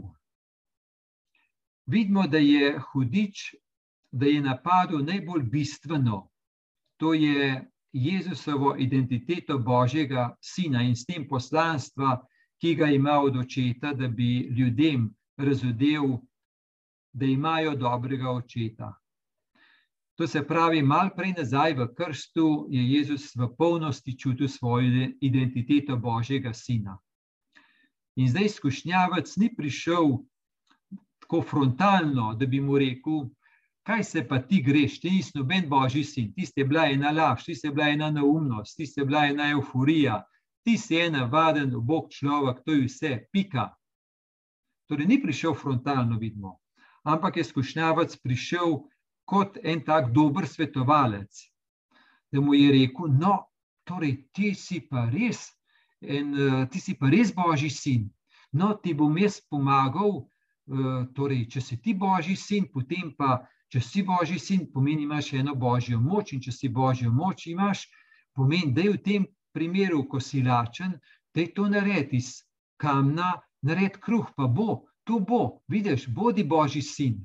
Vidimo, 1.86 2.28
da 2.28 2.38
je 2.38 2.80
hudič, 2.80 3.56
da 4.12 4.26
je 4.26 4.42
napadel 4.42 5.02
najbolj 5.04 5.44
bistveno, 5.44 6.30
to 6.98 7.14
je 7.14 7.68
Jezusovo 7.92 8.76
identiteto 8.78 9.58
Božjega 9.60 10.38
sina 10.42 10.84
in 10.88 10.96
s 10.96 11.04
tem 11.06 11.26
poslanstva, 11.28 12.22
ki 12.62 12.76
ga 12.76 12.88
ima 12.96 13.18
od 13.20 13.38
očeta, 13.44 13.92
da 13.94 14.08
bi 14.08 14.48
ljudem 14.60 15.10
razodel, 15.38 16.16
da 17.12 17.26
imajo 17.26 17.76
dobrega 17.76 18.32
očeta. 18.32 18.94
To 20.16 20.28
se 20.28 20.46
pravi, 20.48 20.82
malo 20.82 21.12
prej 21.16 21.36
nazaj 21.38 21.74
v 21.74 21.92
krstu 21.98 22.68
je 22.72 22.88
Jezus 22.94 23.36
v 23.36 23.52
polnosti 23.58 24.18
čutil 24.18 24.48
svojo 24.48 25.12
identiteto 25.22 25.98
Božjega 25.98 26.54
Sina. 26.54 27.00
In 28.20 28.28
zdaj 28.28 28.50
skušnjavac 28.50 29.30
ni 29.40 29.48
prišel 29.56 30.18
tako 31.24 31.42
frontalno, 31.42 32.34
da 32.36 32.46
bi 32.46 32.60
mu 32.60 32.78
rekel, 32.78 33.30
kaj 33.88 34.04
se 34.04 34.24
pa 34.28 34.42
ti 34.44 34.60
greš, 34.64 34.98
ti 35.00 35.12
nisi 35.14 35.38
noben 35.38 35.70
Božji 35.70 36.04
sin, 36.04 36.34
ti 36.36 36.46
si 36.46 36.64
bila 36.64 36.90
ena 36.92 37.14
laž, 37.16 37.46
ti 37.46 37.56
si 37.56 37.70
bila 37.72 37.88
ena 37.90 38.10
neumnost, 38.12 38.76
ti 38.78 38.88
si 38.88 39.06
bila 39.08 39.24
ena 39.30 39.48
euforija, 39.54 40.18
ti 40.68 40.76
si 40.78 41.00
ena 41.00 41.24
vaden, 41.32 41.72
bog 41.92 42.10
človek, 42.12 42.60
to 42.66 42.76
je 42.76 42.88
vse, 42.90 43.12
pika. 43.32 43.70
Torej, 44.92 45.08
ni 45.08 45.22
prišel 45.24 45.56
frontalno, 45.56 46.18
vidimo, 46.20 46.58
ampak 47.08 47.38
je 47.40 47.46
skušnjavac 47.48 48.18
prišel 48.20 48.82
kot 49.30 49.62
en 49.64 49.86
tak 49.86 50.12
dober 50.12 50.48
svetovalec, 50.48 51.46
da 52.32 52.42
mu 52.42 52.58
je 52.58 52.68
rekel: 52.82 53.16
No, 53.16 53.38
torej, 53.88 54.26
ti 54.34 54.52
si 54.56 54.82
pa 54.92 55.08
res 55.08 55.46
in 56.02 56.34
uh, 56.34 56.66
ti 56.70 56.80
si 56.80 56.96
pa 56.96 57.10
res 57.10 57.32
božji 57.36 57.70
sin. 57.70 58.10
No, 58.54 58.74
ti 58.74 58.94
bom 58.94 59.18
jaz 59.18 59.40
pomagal. 59.50 60.26
Uh, 60.70 61.08
torej, 61.18 61.48
če 61.50 61.62
si 61.66 61.78
ti 61.82 61.96
božji 61.98 62.36
sin, 62.38 62.68
potem 62.70 63.10
pa, 63.18 63.40
če 63.74 63.82
si 63.82 64.04
božji 64.06 64.38
sin, 64.38 64.68
pomeni, 64.70 65.08
imaš 65.08 65.34
eno 65.34 65.56
božjo 65.58 65.98
moč, 65.98 66.34
in 66.34 66.44
če 66.46 66.54
si 66.54 66.70
božjo 66.70 67.10
moč 67.10 67.48
imaš, 67.50 67.88
pomeni, 68.38 68.70
da 68.74 68.86
je 68.86 68.92
v 68.94 69.02
tem 69.02 69.26
primeru, 69.54 70.04
ko 70.06 70.22
si 70.22 70.44
lačen, 70.46 70.94
da 71.34 71.42
je 71.42 71.54
to 71.58 71.66
naredi 71.74 72.22
iz 72.22 72.44
kamna, 72.78 73.34
naredi 73.66 73.98
kruh, 73.98 74.30
pa 74.38 74.46
bo, 74.46 74.86
to 75.10 75.18
bo, 75.20 75.62
vidiš, 75.68 76.06
bodi 76.14 76.46
božji 76.46 76.86
sin. 76.86 77.18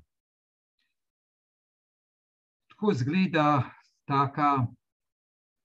Tako 2.72 2.94
zgleda 2.96 3.70
taka 4.08 4.66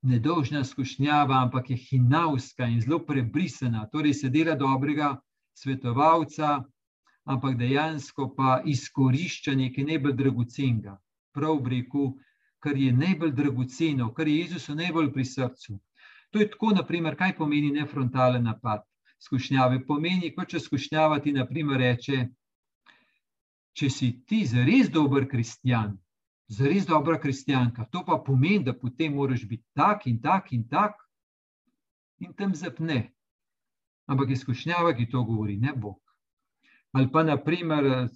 nedolžna 0.01 0.63
skušnjava, 0.63 1.41
ampak 1.43 1.69
je 1.69 1.77
hinavska 1.77 2.67
in 2.67 2.81
zelo 2.81 2.99
prebrisana. 3.05 3.87
Torej, 3.91 4.13
se 4.13 4.29
dela 4.29 4.55
dobrega 4.55 5.17
svetovalca, 5.53 6.63
ampak 7.25 7.57
dejansko 7.57 8.33
pa 8.35 8.61
izkorišča 8.65 9.55
nekaj 9.55 9.83
najbolj 9.83 10.13
dragocenega. 10.13 10.97
Prav 11.33 11.59
v 11.63 11.75
reku, 11.75 12.05
kar 12.59 12.77
je 12.77 12.91
najbolj 12.93 13.31
dragoceno, 13.31 14.13
kar 14.13 14.27
je 14.27 14.39
Jezusu 14.39 14.75
najbolj 14.75 15.11
pri 15.13 15.25
srcu. 15.25 15.79
To 16.31 16.39
je 16.39 16.49
tako, 16.49 16.71
naprimer, 16.75 17.15
kaj 17.15 17.35
pomeni 17.37 17.71
nefrontalen 17.71 18.43
napad 18.43 18.83
skušnjave. 19.19 19.85
Pomeni, 19.85 20.33
kot 20.35 20.51
če 20.53 20.59
skušnjava 20.59 21.19
ti, 21.19 21.33
naprimer, 21.35 21.79
reče, 21.79 22.27
če 23.73 23.89
si 23.89 24.11
ti 24.27 24.43
zares 24.45 24.89
dober 24.91 25.27
kristjan, 25.29 25.97
zares 26.49 26.85
dobra 26.85 27.19
kristjanka. 27.19 27.85
To 27.91 28.03
pa 28.05 28.17
pomeni, 28.25 28.63
da 28.63 28.73
potem 28.73 29.13
moraš 29.13 29.45
biti 29.47 29.65
tak 29.73 30.07
in 30.07 30.21
tak 30.21 30.51
in 30.51 30.67
tak, 30.67 30.97
in 32.19 32.33
tam 32.33 32.55
zapne. 32.55 33.13
Ampak 34.09 34.29
izkušnjava, 34.33 34.93
ki 34.97 35.09
to 35.09 35.23
govori, 35.23 35.57
ne 35.57 35.73
Bog. 35.75 36.01
Ali 36.91 37.11
pa, 37.11 37.23
naprimer, 37.23 38.09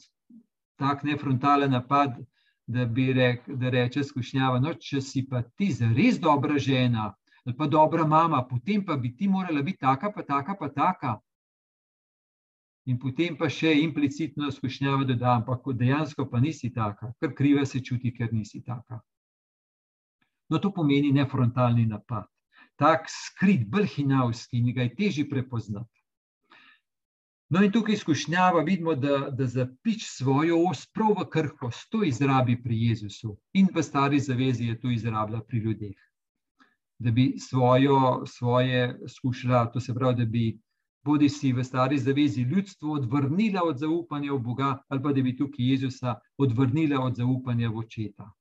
tak 0.81 1.03
nefrontalen 1.03 1.71
napad, 1.71 2.17
da 2.65 2.85
bi 2.85 3.13
rek, 3.13 3.45
da 3.47 3.69
reče 3.69 3.99
izkušnjava, 3.99 4.59
no, 4.59 4.73
če 4.73 5.01
si 5.01 5.25
pa 5.29 5.43
ti 5.43 5.69
zares 5.71 6.17
dobra 6.19 6.57
žena, 6.57 7.11
ali 7.45 7.55
pa 7.57 7.67
dobra 7.67 8.07
mama, 8.07 8.41
potem 8.49 8.85
pa 8.85 8.95
bi 8.97 9.13
ti 9.15 9.27
morala 9.27 9.61
biti 9.61 9.83
taka, 9.83 10.11
pa 10.11 10.23
taka, 10.23 10.55
pa 10.59 10.69
taka. 10.69 11.19
In 12.85 12.99
potem 12.99 13.37
pa 13.39 13.47
še 13.47 13.71
implicitno 13.79 14.49
skušnjava 14.51 15.07
doda, 15.07 15.37
ampak 15.37 15.69
dejansko 15.79 16.27
pa 16.29 16.41
nisi 16.43 16.69
taka, 16.75 17.13
ker 17.19 17.31
kriva 17.37 17.63
se 17.65 17.79
čuti, 17.79 18.11
ker 18.11 18.33
nisi 18.35 18.59
taka. 18.61 18.99
No, 20.51 20.59
to 20.59 20.73
pomeni 20.75 21.13
nefrontalni 21.15 21.85
napad. 21.87 22.27
Tak 22.75 23.07
skrit, 23.07 23.63
brhinavski, 23.69 24.59
in 24.59 24.73
ga 24.75 24.83
je 24.83 24.95
težje 24.97 25.29
prepoznati. 25.29 26.03
No, 27.53 27.61
in 27.63 27.71
tukaj 27.71 27.93
izkušnjava 27.93 28.63
vidimo, 28.65 28.95
da, 28.95 29.29
da 29.29 29.45
zapič 29.47 30.07
svojo 30.09 30.57
os 30.69 30.87
prav 30.89 31.11
v 31.19 31.25
krhkost, 31.29 31.85
to 31.91 32.03
izrabi 32.03 32.55
pri 32.63 32.79
Jezusu 32.87 33.35
in 33.53 33.67
v 33.75 33.83
stari 33.83 34.19
zavezi 34.19 34.71
je 34.71 34.79
to 34.81 34.89
izrabila 34.89 35.41
pri 35.47 35.59
ljudeh. 35.59 35.99
Da 36.99 37.11
bi 37.11 37.35
svojo, 37.39 38.25
svoje 38.25 38.97
skušala, 39.07 39.67
to 39.71 39.79
se 39.79 39.93
pravi, 39.93 40.15
da 40.15 40.25
bi 40.25 40.45
bodi 41.03 41.29
si 41.29 41.53
v 41.53 41.63
stari 41.63 41.97
zavezi 41.99 42.41
ljudstvo 42.41 42.93
odvrnila 42.93 43.63
od 43.63 43.77
zaupanja 43.77 44.33
v 44.33 44.39
Boga, 44.39 44.83
ali 44.87 45.03
pa 45.03 45.11
da 45.13 45.21
bi 45.21 45.35
tukaj 45.37 45.65
Jezusa 45.71 46.15
odvrnila 46.37 47.01
od 47.03 47.15
zaupanja 47.15 47.69
v 47.69 47.77
očeta. 47.77 48.31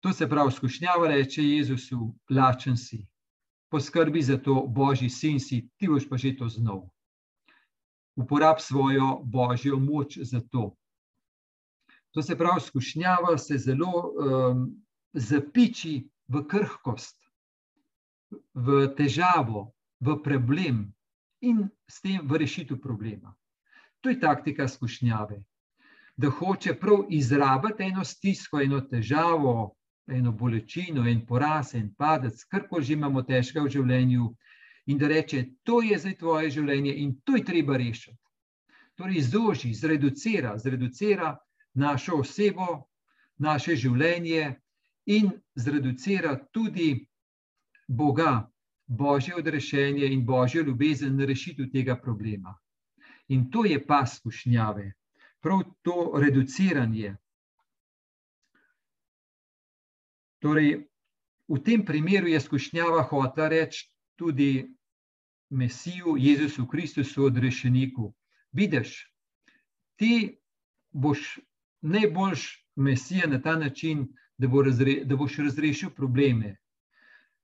To 0.00 0.12
se 0.12 0.28
pravi, 0.28 0.52
skušnjava 0.52 1.08
reče 1.08 1.42
Jezusu, 1.42 2.14
lačen 2.30 2.76
si, 2.76 3.06
poskrbi 3.70 4.22
za 4.22 4.38
to, 4.38 4.66
božji 4.66 5.10
sin 5.10 5.40
si, 5.40 5.68
ti 5.76 5.88
boš 5.88 6.08
pa 6.08 6.16
že 6.16 6.36
to 6.36 6.48
znov. 6.48 6.88
Uporab 8.16 8.58
svojo 8.58 9.20
božjo 9.24 9.78
moč 9.78 10.18
za 10.18 10.40
to. 10.40 10.74
To 12.10 12.22
se 12.22 12.38
pravi, 12.38 12.60
skušnjava 12.60 13.38
se 13.38 13.58
zelo 13.58 14.10
um, 14.10 14.82
zapiči 15.12 16.08
v 16.28 16.42
krhkost, 16.46 17.18
v 18.54 18.88
težavo, 18.96 19.72
v 20.00 20.16
problem 20.22 20.86
in 21.40 21.68
s 21.88 22.00
tem 22.00 22.20
v 22.28 22.38
rešitev 22.38 22.80
problema. 22.80 23.34
To 24.00 24.10
je 24.10 24.20
taktika 24.20 24.68
skušnjave, 24.68 25.42
da 26.16 26.30
hoče 26.30 26.74
prav 26.74 27.06
izrabiti 27.10 27.82
eno 27.82 28.04
stisko, 28.04 28.60
eno 28.60 28.80
težavo, 28.80 29.74
eno 30.06 30.32
bolečino, 30.32 31.06
en 31.06 31.26
poraz, 31.26 31.74
en 31.74 31.94
padec, 31.94 32.44
karkoli 32.44 32.84
že 32.84 32.92
imamo 32.92 33.22
težko 33.22 33.64
v 33.64 33.70
življenju, 33.70 34.34
in 34.86 34.98
da 34.98 35.08
reče: 35.08 35.44
To 35.62 35.82
je 35.82 35.98
zdaj 35.98 36.16
tvoje 36.18 36.50
življenje 36.50 36.94
in 36.96 37.20
to 37.24 37.36
je 37.36 37.44
treba 37.44 37.76
rešiti. 37.76 38.16
Torej, 38.96 39.18
izloži, 39.18 39.74
zreducira, 39.74 40.56
zreducira 40.58 41.36
našo 41.74 42.16
osebo, 42.18 42.88
naše 43.38 43.76
življenje 43.76 44.56
in 45.06 45.30
zreducira 45.54 46.34
tudi 46.52 47.06
Boga, 47.88 48.48
božje 48.88 49.36
odrešenje 49.36 50.06
in 50.06 50.24
božjo 50.26 50.62
ljubezen 50.62 51.20
rešitev 51.20 51.70
tega 51.72 51.96
problema. 51.96 52.56
In 53.28 53.50
to 53.50 53.64
je 53.64 53.86
pas 53.86 54.16
skušnjave, 54.16 54.92
prav 55.40 55.62
to 55.82 56.12
reduciranje. 56.16 57.16
Torej, 60.38 60.86
v 61.48 61.58
tem 61.64 61.84
primeru 61.84 62.28
je 62.28 62.40
skušnjava 62.40 63.02
hotela 63.02 63.48
reči 63.48 63.90
tudi 64.16 64.74
Mesiju, 65.50 66.16
Jezusu 66.18 66.66
Kristusu, 66.66 67.24
odrešeniku. 67.24 68.14
Vidiš, 68.52 69.12
ti 69.96 70.38
boš 70.92 71.38
najboljši 71.80 72.64
Mesija 72.76 73.26
na 73.26 73.42
ta 73.42 73.56
način, 73.56 74.08
da, 74.38 74.48
bo 74.48 74.62
razre, 74.62 75.04
da 75.04 75.16
boš 75.16 75.36
razrešil 75.36 75.90
probleme, 75.90 76.56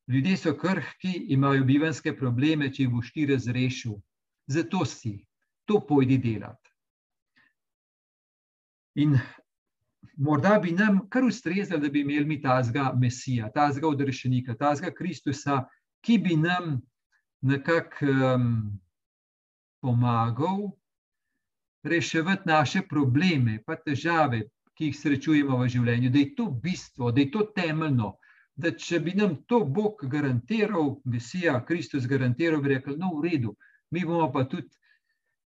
Ljudje 0.08 0.36
so 0.36 0.52
krhki, 0.58 1.12
imajo 1.32 1.64
bivanske 1.64 2.12
probleme, 2.16 2.68
če 2.72 2.82
jih 2.82 2.92
boš 2.92 3.12
ti 3.12 3.26
razrešil. 3.26 3.96
Zato 4.46 4.84
si, 4.84 5.16
to 5.64 5.80
pojdi 5.88 6.18
delati. 6.20 6.70
In 9.00 9.16
morda 10.16 10.58
bi 10.62 10.74
nam 10.76 11.00
kar 11.08 11.24
ustrezalo, 11.24 11.80
da 11.80 11.88
bi 11.88 12.04
imeli 12.04 12.24
mi 12.24 12.40
tazga 12.42 12.92
Mesija, 13.00 13.48
tazga 13.54 13.88
odrešenika, 13.88 14.54
tazga 14.60 14.92
Kristusa, 14.94 15.62
ki 16.04 16.18
bi 16.18 16.36
nam 16.36 16.82
nekako 17.40 18.06
um, 18.06 18.50
pomagal 19.80 20.68
reševati 21.84 22.48
naše 22.48 22.82
probleme, 22.88 23.62
pa 23.66 23.76
težave, 23.76 24.44
ki 24.74 24.90
jih 24.90 25.00
srečujemo 25.00 25.58
v 25.58 25.68
življenju, 25.68 26.10
da 26.10 26.18
je 26.18 26.30
to 26.36 26.46
bistvo, 26.50 27.10
da 27.12 27.20
je 27.20 27.30
to 27.30 27.44
temeljno 27.56 28.14
da 28.56 28.70
če 28.70 29.00
bi 29.02 29.14
nam 29.18 29.36
to 29.50 29.64
Bog 29.64 30.04
garantiral, 30.10 30.96
Mesija, 31.04 31.58
Kristus 31.66 32.06
garantiral, 32.06 32.62
bi 32.62 32.74
rekel, 32.76 32.96
no, 32.98 33.10
v 33.18 33.28
redu, 33.28 33.54
mi 33.90 34.04
bomo 34.06 34.30
pa 34.32 34.44
tudi, 34.48 34.70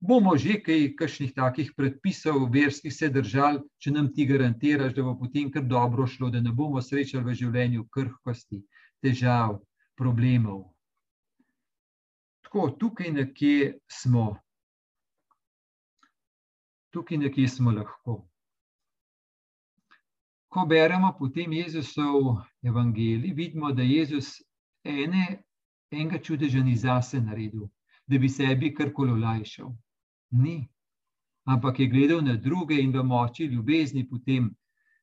bomo 0.01 0.35
že 0.37 0.57
kaj 0.65 0.95
kakšnih 0.97 1.33
takih 1.37 1.71
predpisov 1.77 2.49
verskih 2.53 2.93
se 2.93 3.09
držali, 3.09 3.61
če 3.81 3.93
nam 3.93 4.11
ti 4.13 4.25
garantiraš, 4.25 4.93
da 4.97 5.05
bo 5.05 5.15
potem 5.19 5.51
kar 5.53 5.65
dobro 5.69 6.07
šlo, 6.07 6.31
da 6.33 6.41
ne 6.41 6.53
bomo 6.53 6.81
srečali 6.81 7.25
v 7.25 7.37
življenju 7.41 7.87
krhkosti, 7.93 8.63
težav, 9.05 9.59
problemov. 9.97 10.65
Tako, 12.45 12.69
tukaj 12.79 13.13
nekje 13.13 13.75
smo. 13.91 14.31
Tukaj 16.93 17.19
nekje 17.25 17.49
smo 17.51 17.73
lahko 17.75 18.23
ko 20.55 20.63
beremo 20.65 21.11
potem 21.19 21.51
Jezusov 21.51 22.37
evangelij, 22.63 23.33
vidimo, 23.33 23.71
da 23.71 23.83
je 23.83 23.97
Jezus 23.97 24.27
ene, 24.83 25.43
enega 25.91 26.19
čudeža 26.19 26.61
ni 26.63 26.75
zase 26.75 27.19
naredil, 27.19 27.67
da 28.07 28.17
bi 28.17 28.29
sebi 28.29 28.69
karkoli 28.73 29.11
olajšal. 29.11 29.73
Ni. 30.31 30.69
Ampak 31.43 31.79
je 31.79 31.87
gledal 31.91 32.21
na 32.23 32.37
druge 32.39 32.79
in 32.79 32.95
v 32.95 33.03
moči 33.03 33.49
ljubezni 33.51 34.05
potem 34.07 34.47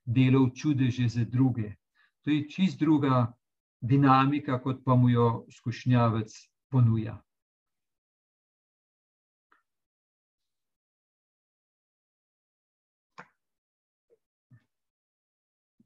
delal 0.04 0.48
čudeže 0.56 1.08
za 1.08 1.24
druge. 1.24 1.74
To 2.24 2.30
je 2.30 2.48
čist 2.48 2.80
druga 2.80 3.28
dinamika, 3.80 4.56
kot 4.62 4.80
pa 4.84 4.96
mu 4.96 5.10
jo 5.12 5.44
skušnjavec 5.52 6.32
ponuja. 6.70 7.20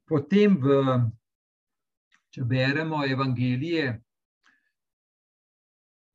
Potem, 0.07 0.55
v, 0.55 0.75
če 2.31 2.43
beremo 2.47 3.01
evangelije, 3.03 3.97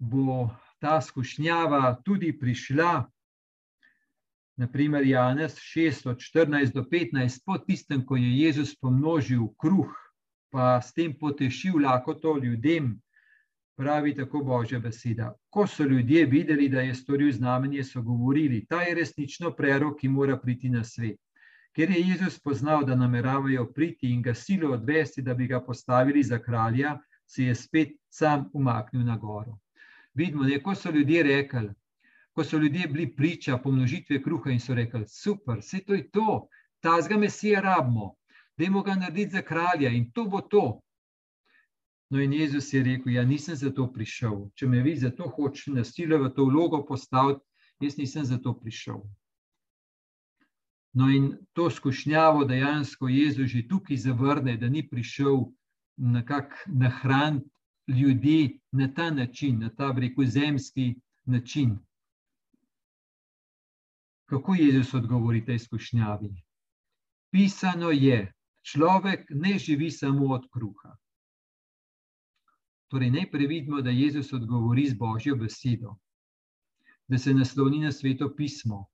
bo 0.00 0.48
ta 0.81 0.96
skušnjava 1.00 2.00
tudi 2.05 2.33
prišla. 2.38 3.05
Naprimer, 4.57 5.05
Janez 5.07 5.59
6, 5.61 6.09
od 6.09 6.24
14 6.24 6.72
do 6.72 6.85
15, 6.88 7.44
po 7.44 7.59
tistem, 7.59 8.00
ko 8.05 8.16
je 8.16 8.33
Jezus 8.33 8.74
pomnožil 8.76 9.46
kruh, 9.61 9.92
pa 10.52 10.81
s 10.81 10.92
tem 10.92 11.12
potešil 11.12 11.81
lakoto 11.85 12.37
ljudem, 12.40 12.94
pravi 13.76 14.14
tako 14.16 14.42
Božja 14.44 14.81
beseda. 14.81 15.33
Ko 15.50 15.66
so 15.66 15.85
ljudje 15.85 16.26
videli, 16.26 16.68
da 16.68 16.81
je 16.81 16.94
storil 16.94 17.33
znamenje, 17.33 17.85
so 17.85 18.02
govorili, 18.02 18.64
ta 18.68 18.83
je 18.83 18.94
resnično 18.94 19.52
prerok, 19.57 20.00
ki 20.00 20.09
mora 20.09 20.37
priti 20.37 20.68
na 20.70 20.85
svet. 20.85 21.20
Ker 21.72 21.90
je 21.90 22.00
Jezus 22.00 22.38
poznal, 22.38 22.85
da 22.85 22.94
nameravajo 22.94 23.64
priti 23.72 24.11
in 24.12 24.22
ga 24.22 24.35
silo 24.35 24.72
odvesti, 24.74 25.22
da 25.22 25.35
bi 25.35 25.46
ga 25.46 25.61
postavili 25.64 26.22
za 26.22 26.38
kralja, 26.38 26.98
se 27.26 27.44
je 27.44 27.54
spet 27.54 27.94
sam 28.08 28.50
umaknil 28.52 29.04
na 29.04 29.16
goro. 29.16 29.58
Vidimo, 30.14 30.44
da 30.44 30.58
ko 30.62 30.74
so 30.74 30.90
ljudje 30.90 31.22
rekli, 31.22 31.70
ko 32.32 32.44
so 32.44 32.58
ljudje 32.58 32.88
bili 32.88 33.06
priča 33.16 33.58
pomnožitve 33.58 34.22
kruha 34.22 34.50
in 34.50 34.61
so 34.61 34.74
rekli: 34.74 35.04
Super, 35.08 35.58
vse 35.58 35.80
to 35.87 35.94
je 35.94 36.11
to, 36.11 36.46
ta 36.80 37.00
zga 37.02 37.16
mesija 37.16 37.61
rabimo, 37.61 38.14
dajmo 38.58 38.82
ga 38.82 38.94
narediti 38.94 39.30
za 39.30 39.42
kralja 39.42 39.88
in 39.88 40.11
to 40.12 40.24
bo 40.24 40.40
to. 40.40 40.80
No, 42.11 42.20
in 42.20 42.32
Jezus 42.32 42.72
je 42.72 42.82
rekel: 42.82 43.12
Ja, 43.12 43.24
nisem 43.24 43.56
za 43.56 43.70
to 43.72 43.88
prišel. 43.92 44.50
Če 44.54 44.66
me 44.68 44.82
vi 44.82 44.96
za 44.96 45.11
to 45.11 45.32
hočete 45.32 45.78
nasilje 45.78 46.18
v 46.18 46.28
to 46.37 46.44
vlogo 46.44 46.85
postaviti, 46.85 47.40
jaz 47.80 47.96
nisem 47.96 48.24
za 48.28 48.38
to 48.38 48.52
prišel. 48.61 49.00
No, 50.92 51.09
in 51.09 51.38
to 51.52 51.70
skušnjavo 51.70 52.44
dejansko 52.44 53.09
Jezus 53.09 53.50
že 53.50 53.68
tukaj 53.68 53.96
zavrne, 53.96 54.57
da 54.57 54.68
ni 54.68 54.88
prišel 54.88 55.44
nekako 55.96 56.57
nahraniti 56.66 57.50
ljudi 57.88 58.61
na 58.72 58.94
ta 58.94 59.11
način, 59.11 59.59
na 59.59 59.70
ta 59.70 59.92
rekel, 59.92 60.26
zemski 60.26 60.94
način. 61.24 61.78
Kako 64.28 64.55
Jezus 64.55 64.94
odgovori 64.94 65.44
tej 65.44 65.59
skušnjavi? 65.59 66.35
Pisano 67.31 67.90
je, 67.90 68.33
človek 68.62 69.26
ne 69.31 69.59
živi 69.59 69.90
samo 69.90 70.26
od 70.35 70.48
kruha. 70.52 70.96
Torej, 72.88 73.11
najprej 73.11 73.46
vidimo, 73.46 73.81
da 73.81 73.90
Jezus 73.90 74.33
odgovori 74.33 74.87
z 74.88 74.94
Božjo 74.94 75.37
besedo, 75.37 75.96
da 77.09 77.18
se 77.18 77.35
nasloni 77.35 77.81
na 77.81 77.92
sveto 77.92 78.35
pismo. 78.37 78.87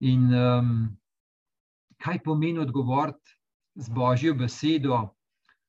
In 0.00 0.32
um, 0.32 0.98
kaj 2.00 2.22
pomeni 2.24 2.58
odgovoriti 2.58 3.36
z 3.74 3.88
Božjo 3.92 4.34
besedo, 4.34 5.10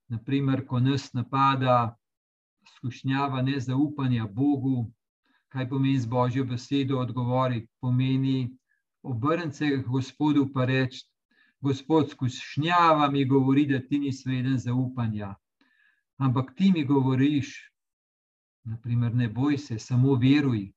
naprimer, 0.08 0.64
ko 0.68 0.80
nas 0.80 1.14
napada 1.14 1.96
skušnjava 2.78 3.42
nezaupanja 3.42 4.28
Bogu, 4.28 4.92
kaj 5.52 5.70
pomeni 5.70 6.00
z 6.00 6.08
Božjo 6.08 6.46
besedo 6.46 7.00
odgovoriti, 7.00 7.68
pomeni 7.82 8.52
obrniti 9.04 9.56
se 9.56 9.70
k 9.84 9.88
Gospodu 9.88 10.48
in 10.56 10.66
reči: 10.66 11.06
Gospod, 11.62 12.10
skušnjava 12.10 13.12
mi 13.12 13.26
govori, 13.26 13.66
da 13.66 13.80
ti 13.80 14.00
nisi 14.00 14.30
vreden 14.30 14.58
zaupanja. 14.58 15.36
Ampak 16.18 16.56
ti 16.56 16.72
mi 16.72 16.86
govoriš, 16.86 17.72
naprimer, 18.64 19.16
ne 19.16 19.28
boj 19.30 19.58
se, 19.58 19.80
samo 19.80 20.16
veruj. 20.16 20.72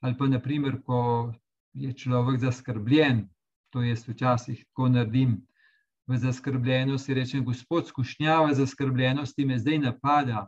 Ali 0.00 0.16
pa, 0.18 0.26
naprimer, 0.26 0.82
ko 0.82 1.32
je 1.74 1.92
človek 1.92 2.40
zaskrbljen, 2.40 3.28
to 3.70 3.82
jaz 3.82 4.08
včasih 4.08 4.64
tako 4.64 4.88
naredim, 4.88 5.40
v 6.06 6.18
zaskrbljenosti 6.18 7.14
rečem: 7.14 7.44
Gospod, 7.44 7.86
skušnjava 7.86 8.54
zaskrbljenosti 8.54 9.44
me 9.44 9.58
zdaj 9.58 9.78
napada, 9.78 10.46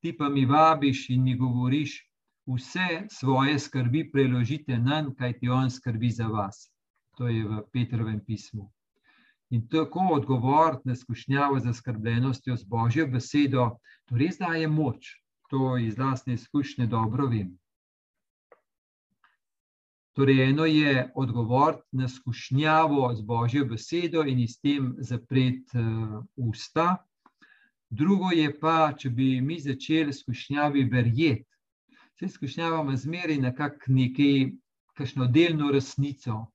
ti 0.00 0.12
pa 0.16 0.28
mi 0.28 0.44
vabiš 0.46 1.10
in 1.10 1.22
mi 1.22 1.36
govoriš, 1.36 1.96
vse 2.46 3.06
svoje 3.10 3.58
skrbi 3.58 4.10
preložite 4.12 4.78
na 4.78 5.00
njega, 5.00 5.14
kaj 5.18 5.38
ti 5.38 5.48
on 5.48 5.70
skrbi 5.70 6.10
za 6.10 6.26
vas. 6.26 6.70
To 7.16 7.28
je 7.28 7.44
v 7.48 7.62
Petrovem 7.72 8.20
pismu. 8.26 8.70
In 9.50 9.68
tako 9.68 10.08
odgovoriti 10.12 10.88
na 10.88 10.96
skušnjavo 10.96 11.60
zaskrbljenostjo 11.60 12.56
z 12.56 12.64
Božjo 12.64 13.06
besedo, 13.06 13.70
to 14.04 14.16
res 14.16 14.38
daje 14.38 14.68
moč. 14.68 15.14
To 15.50 15.78
iz 15.78 15.98
vlastne 15.98 16.34
izkušnje 16.34 16.86
dobro 16.86 17.26
vem. 17.26 17.58
Torej, 20.16 20.48
eno 20.48 20.64
je 20.64 21.12
odgovor 21.14 21.74
na 21.92 22.08
skušnjavo 22.08 23.14
z 23.14 23.22
Božjo 23.22 23.64
besedo 23.68 24.22
in 24.24 24.38
s 24.48 24.60
tem 24.60 24.94
zapreti 24.98 25.76
uh, 25.76 26.24
usta. 26.36 26.96
Drugo 27.90 28.30
je 28.32 28.48
pa, 28.60 28.94
če 28.96 29.10
bi 29.10 29.40
mi 29.40 29.58
začeli 29.60 30.12
skušnjavi 30.16 30.86
verjeti. 30.88 31.44
Vse 32.14 32.28
skušnjavamo 32.32 32.96
zmeraj 32.96 33.36
nekako 33.44 33.92
nekaj, 33.92 34.50
kakšno 34.96 35.26
delno 35.26 35.68
resnico. 35.70 36.46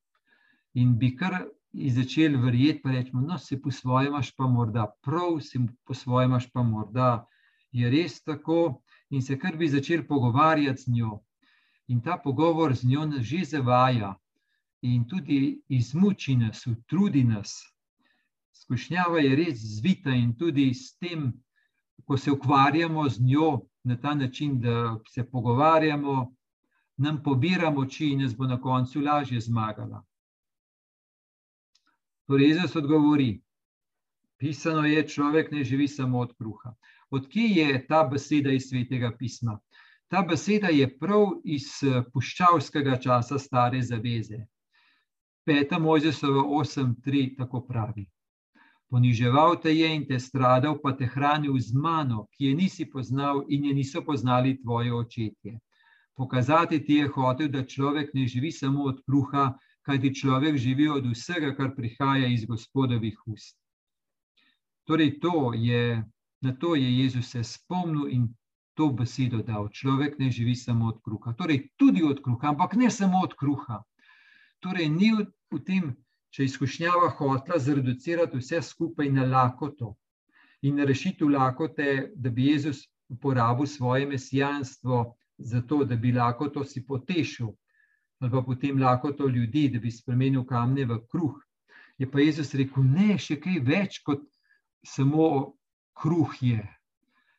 In 0.74 0.98
bi 0.98 1.14
kar 1.16 1.44
začeli 1.74 2.42
verjeti, 2.42 2.82
pa 2.82 2.98
rečemo, 2.98 3.22
no, 3.22 3.38
se 3.38 3.62
po 3.62 3.72
svoje 3.72 4.10
imaš 4.10 4.34
pa 4.36 4.48
morda 4.48 4.90
prav, 5.06 5.38
se 5.40 5.62
po 5.86 5.94
svoje 5.94 6.26
imaš 6.26 6.50
pa 6.50 6.64
morda 6.64 7.28
je 7.72 7.90
res 7.94 8.24
tako, 8.24 8.82
in 9.10 9.22
se 9.22 9.38
kar 9.38 9.58
bi 9.58 9.70
začeli 9.70 10.08
pogovarjati 10.08 10.82
z 10.82 10.98
njo. 10.98 11.20
In 11.88 12.02
ta 12.02 12.18
pogovor 12.18 12.76
z 12.76 12.88
njo 12.88 13.06
nas 13.06 13.26
že 13.26 13.46
zavaja 13.46 14.16
in 14.82 15.06
tudi 15.08 15.62
izmuči 15.68 16.36
nas, 16.36 16.68
utrudi 16.68 17.24
nas. 17.24 17.54
Skušnjava 18.54 19.20
je 19.20 19.36
res 19.36 19.60
zvita 19.78 20.10
in 20.10 20.36
tudi 20.38 20.74
s 20.74 20.98
tem, 20.98 21.32
ko 22.06 22.18
se 22.18 22.32
ukvarjamo 22.32 23.10
z 23.10 23.22
njo 23.22 23.62
na 23.84 23.98
ta 23.98 24.14
način, 24.16 24.60
da 24.62 25.00
se 25.10 25.24
pogovarjamo, 25.24 26.34
nam 26.98 27.24
pobira 27.24 27.70
moči 27.70 28.12
in 28.14 28.22
nas 28.22 28.36
bo 28.38 28.48
na 28.48 28.62
koncu 28.62 29.02
lažje 29.02 29.40
zmagala. 29.40 30.04
Torej, 32.28 32.48
Jezus 32.48 32.76
odgovori: 32.76 33.42
Pisano 34.38 34.86
je, 34.86 35.08
človek 35.08 35.52
ne 35.52 35.64
živi 35.64 35.88
samo 35.88 36.20
od 36.20 36.36
kruha. 36.38 36.74
Odkje 37.10 37.48
je 37.48 37.88
ta 37.88 38.04
beseda 38.04 38.52
iz 38.52 38.70
svetega 38.70 39.12
pisma? 39.18 39.60
Ta 40.12 40.22
beseda 40.22 40.68
je 40.68 40.88
prav 41.00 41.28
iz 41.48 41.66
eh, 41.88 42.02
puščavskega 42.14 42.98
časa 43.00 43.38
stare 43.40 43.80
zaveze. 43.82 44.42
Peta 45.48 45.80
Mojzesova 45.80 46.42
8:3 46.58 47.38
tako 47.38 47.62
pravi. 47.68 48.04
Poniževal 48.92 49.56
te 49.64 49.72
je 49.72 49.88
in 49.96 50.04
te 50.08 50.20
stradal, 50.20 50.76
pa 50.84 50.92
te 50.98 51.08
hranil 51.08 51.56
z 51.60 51.72
mano, 51.74 52.26
ki 52.36 52.50
je 52.50 52.56
nisi 52.56 52.86
poznal 52.92 53.46
in 53.48 53.66
je 53.66 53.74
niso 53.74 54.02
poznali 54.04 54.58
tvoje 54.60 54.94
očetje. 54.94 55.60
Pokazati 56.16 56.84
ti 56.84 57.00
je 57.00 57.08
hotel, 57.08 57.48
da 57.48 57.64
človek 57.64 58.12
ne 58.14 58.28
živi 58.28 58.52
samo 58.52 58.84
od 58.92 59.00
kruha, 59.06 59.54
kajti 59.88 60.14
človek 60.16 60.58
živi 60.58 60.90
od 60.90 61.08
vsega, 61.08 61.56
kar 61.56 61.72
prihaja 61.76 62.28
iz 62.28 62.44
gospodovih 62.46 63.16
ust. 63.26 63.56
Torej, 64.84 65.20
to 65.20 65.54
je, 65.56 66.04
na 66.42 66.52
to 66.52 66.76
je 66.76 67.00
Jezus 67.00 67.32
se 67.32 67.44
spomnil 67.44 68.12
in 68.12 68.28
to 68.74 68.90
besedo 68.92 69.42
dal. 69.44 69.70
Človek 69.70 70.20
ne 70.20 70.32
živi 70.32 70.56
samo 70.56 70.88
od 70.88 71.02
kruha. 71.04 71.34
Torej, 71.34 71.70
tudi 71.78 72.04
od 72.04 72.22
kruha, 72.24 72.54
ampak 72.54 72.76
ne 72.76 72.90
samo 72.92 73.22
od 73.24 73.36
kruha. 73.36 73.82
Torej, 74.60 74.90
ni 74.90 75.12
v, 75.16 75.26
v 75.52 75.60
tem, 75.66 75.92
če 76.32 76.46
izkušnjava 76.48 77.10
hotla 77.18 77.60
zreducirati 77.60 78.40
vse 78.40 78.62
skupaj 78.64 79.10
na 79.12 79.26
lakoto 79.28 79.96
in 80.62 80.78
rešiti 80.86 81.26
lakote, 81.26 82.12
da 82.16 82.30
bi 82.30 82.52
Jezus 82.52 82.86
uporabil 83.10 83.66
svoje 83.66 84.06
mesijanstvo 84.06 85.16
za 85.38 85.62
to, 85.62 85.84
da 85.84 85.96
bi 85.96 86.12
lakoto 86.14 86.64
si 86.64 86.86
potešil, 86.86 87.50
ali 88.22 88.32
pa 88.32 88.42
potem 88.42 88.80
lakoto 88.80 89.28
ljudi, 89.28 89.68
da 89.74 89.80
bi 89.80 89.92
spremenil 89.92 90.46
kamne 90.46 90.86
v 90.86 91.00
kruh. 91.12 91.40
Je 91.98 92.12
pa 92.12 92.22
Jezus 92.22 92.54
rekel: 92.54 92.86
Ne, 92.86 93.18
še 93.18 93.40
kaj 93.42 93.60
več 93.66 94.00
kot 94.06 94.22
samo 94.86 95.58
kruh 95.98 96.38
je 96.42 96.62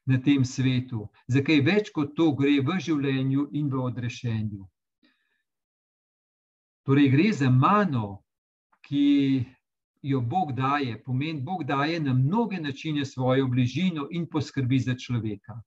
na 0.06 0.18
tem 0.18 0.44
svetu, 0.44 1.06
za 1.28 1.42
kaj 1.46 1.60
več 1.60 1.90
kot 1.94 2.14
to 2.16 2.32
gre 2.34 2.60
v 2.60 2.78
življenju 2.80 3.48
in 3.52 3.68
v 3.70 3.82
odrešenju. 3.88 4.62
Torej, 6.82 7.10
gre 7.12 7.32
za 7.32 7.50
mano, 7.50 8.22
ki 8.82 9.44
jo 10.02 10.20
Bog 10.20 10.52
daje, 10.52 10.96
pomeni, 11.04 11.40
Bog 11.40 11.64
daje 11.64 12.00
na 12.00 12.14
mnoge 12.14 12.58
načine 12.60 13.04
svojo 13.06 13.46
bližino 13.46 14.08
in 14.10 14.26
poskrbi 14.26 14.78
za 14.78 14.96
človeka. 14.98 15.60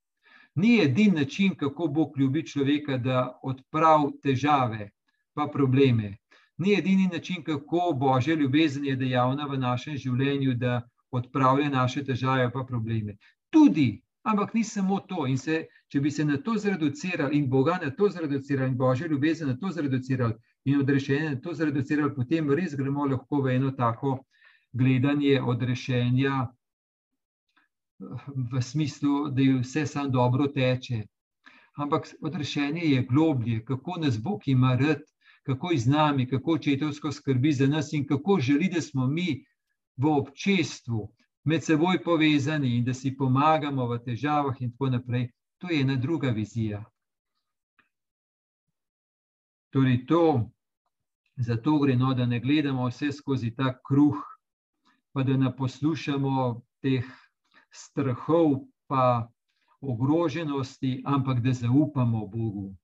Ni 0.56 0.80
edini 0.84 1.16
način, 1.16 1.56
kako 1.56 1.88
Bog 1.88 2.20
ljubi 2.20 2.44
človeka, 2.48 2.98
da 2.98 3.40
odpravi 3.44 4.12
težave 4.24 4.92
in 5.40 5.50
probleme. 5.54 6.18
Ni 6.58 6.74
edini 6.74 7.08
način, 7.08 7.44
kako 7.44 7.94
Božja 8.00 8.36
ljubezen 8.36 8.86
je 8.86 8.96
dejavna 8.96 9.46
v 9.46 9.58
našem 9.58 9.98
življenju, 9.98 10.54
da 10.54 10.82
odpravlja 11.12 11.70
naše 11.70 12.04
težave 12.04 12.44
in 12.44 12.68
probleme. 12.68 13.18
Tudi 13.50 14.02
Ampak 14.26 14.54
ni 14.54 14.64
samo 14.64 15.00
to. 15.00 15.28
Se, 15.38 15.68
če 15.88 16.02
bi 16.02 16.12
se 16.12 16.26
na 16.26 16.38
to 16.42 16.56
zreducirali 16.58 17.38
in 17.38 17.50
Boga 17.50 17.78
na 17.84 17.92
to 17.92 18.10
zreducirali, 18.10 18.72
in 18.72 18.78
Božje 18.78 19.08
ljubezen 19.08 19.48
na 19.48 19.58
to 19.58 19.70
zreducirali, 19.72 20.34
in 20.66 20.80
odrešenje 20.82 21.30
na 21.30 21.42
to 21.42 21.54
zreducirali, 21.54 22.16
potem 22.16 22.50
res 22.52 22.74
gremo 22.76 23.06
lahko 23.06 23.42
v 23.46 23.56
eno 23.56 23.72
tako 23.72 24.18
gledanje 24.74 25.42
odrešenja, 25.42 26.48
v 28.52 28.62
smislu, 28.62 29.30
da 29.30 29.42
je 29.42 29.60
vse 29.62 29.86
samo 29.88 30.10
dobro 30.10 30.48
teče. 30.48 31.04
Ampak 31.78 32.10
odrešenje 32.22 32.82
je 32.82 33.04
globlje, 33.04 33.62
kako 33.66 34.00
nas 34.02 34.18
Bog 34.22 34.48
ima 34.48 34.76
rad, 34.76 35.06
kako 35.46 35.72
je 35.72 35.78
z 35.78 35.90
nami, 35.90 36.26
kako 36.28 36.58
očetovsko 36.58 37.12
skrbi 37.12 37.54
za 37.54 37.68
nas 37.68 37.94
in 37.94 38.08
kako 38.08 38.40
želi, 38.40 38.70
da 38.74 38.82
smo 38.82 39.08
mi 39.08 39.46
v 39.98 40.08
občestvu, 40.18 41.15
med 41.46 41.64
seboj 41.64 42.04
povezani 42.04 42.78
in 42.78 42.86
da 42.86 42.94
si 42.94 43.14
pomagamo 43.18 43.88
v 43.88 44.00
težavah, 44.06 44.62
in 44.62 44.72
tako 44.72 44.90
naprej. 44.90 45.30
To 45.58 45.70
je 45.70 45.82
ena 45.82 45.96
druga 45.96 46.30
vizija. 46.30 46.84
Torej, 49.70 50.06
to, 50.06 50.50
zato 51.36 51.78
gre, 51.80 51.96
no, 51.96 52.14
da 52.14 52.26
ne 52.26 52.40
gledamo 52.40 52.88
vse 52.88 53.12
skozi 53.12 53.52
ta 53.56 53.74
kruh, 53.88 54.18
pa 55.14 55.24
da 55.24 55.38
ne 55.38 55.52
poslušamo 55.56 56.62
teh 56.82 57.06
strahov, 57.72 58.66
pa 58.88 59.30
ogroženosti, 59.82 61.02
ampak 61.06 61.40
da 61.40 61.54
zaupamo 61.54 62.28
Bogu. 62.28 62.76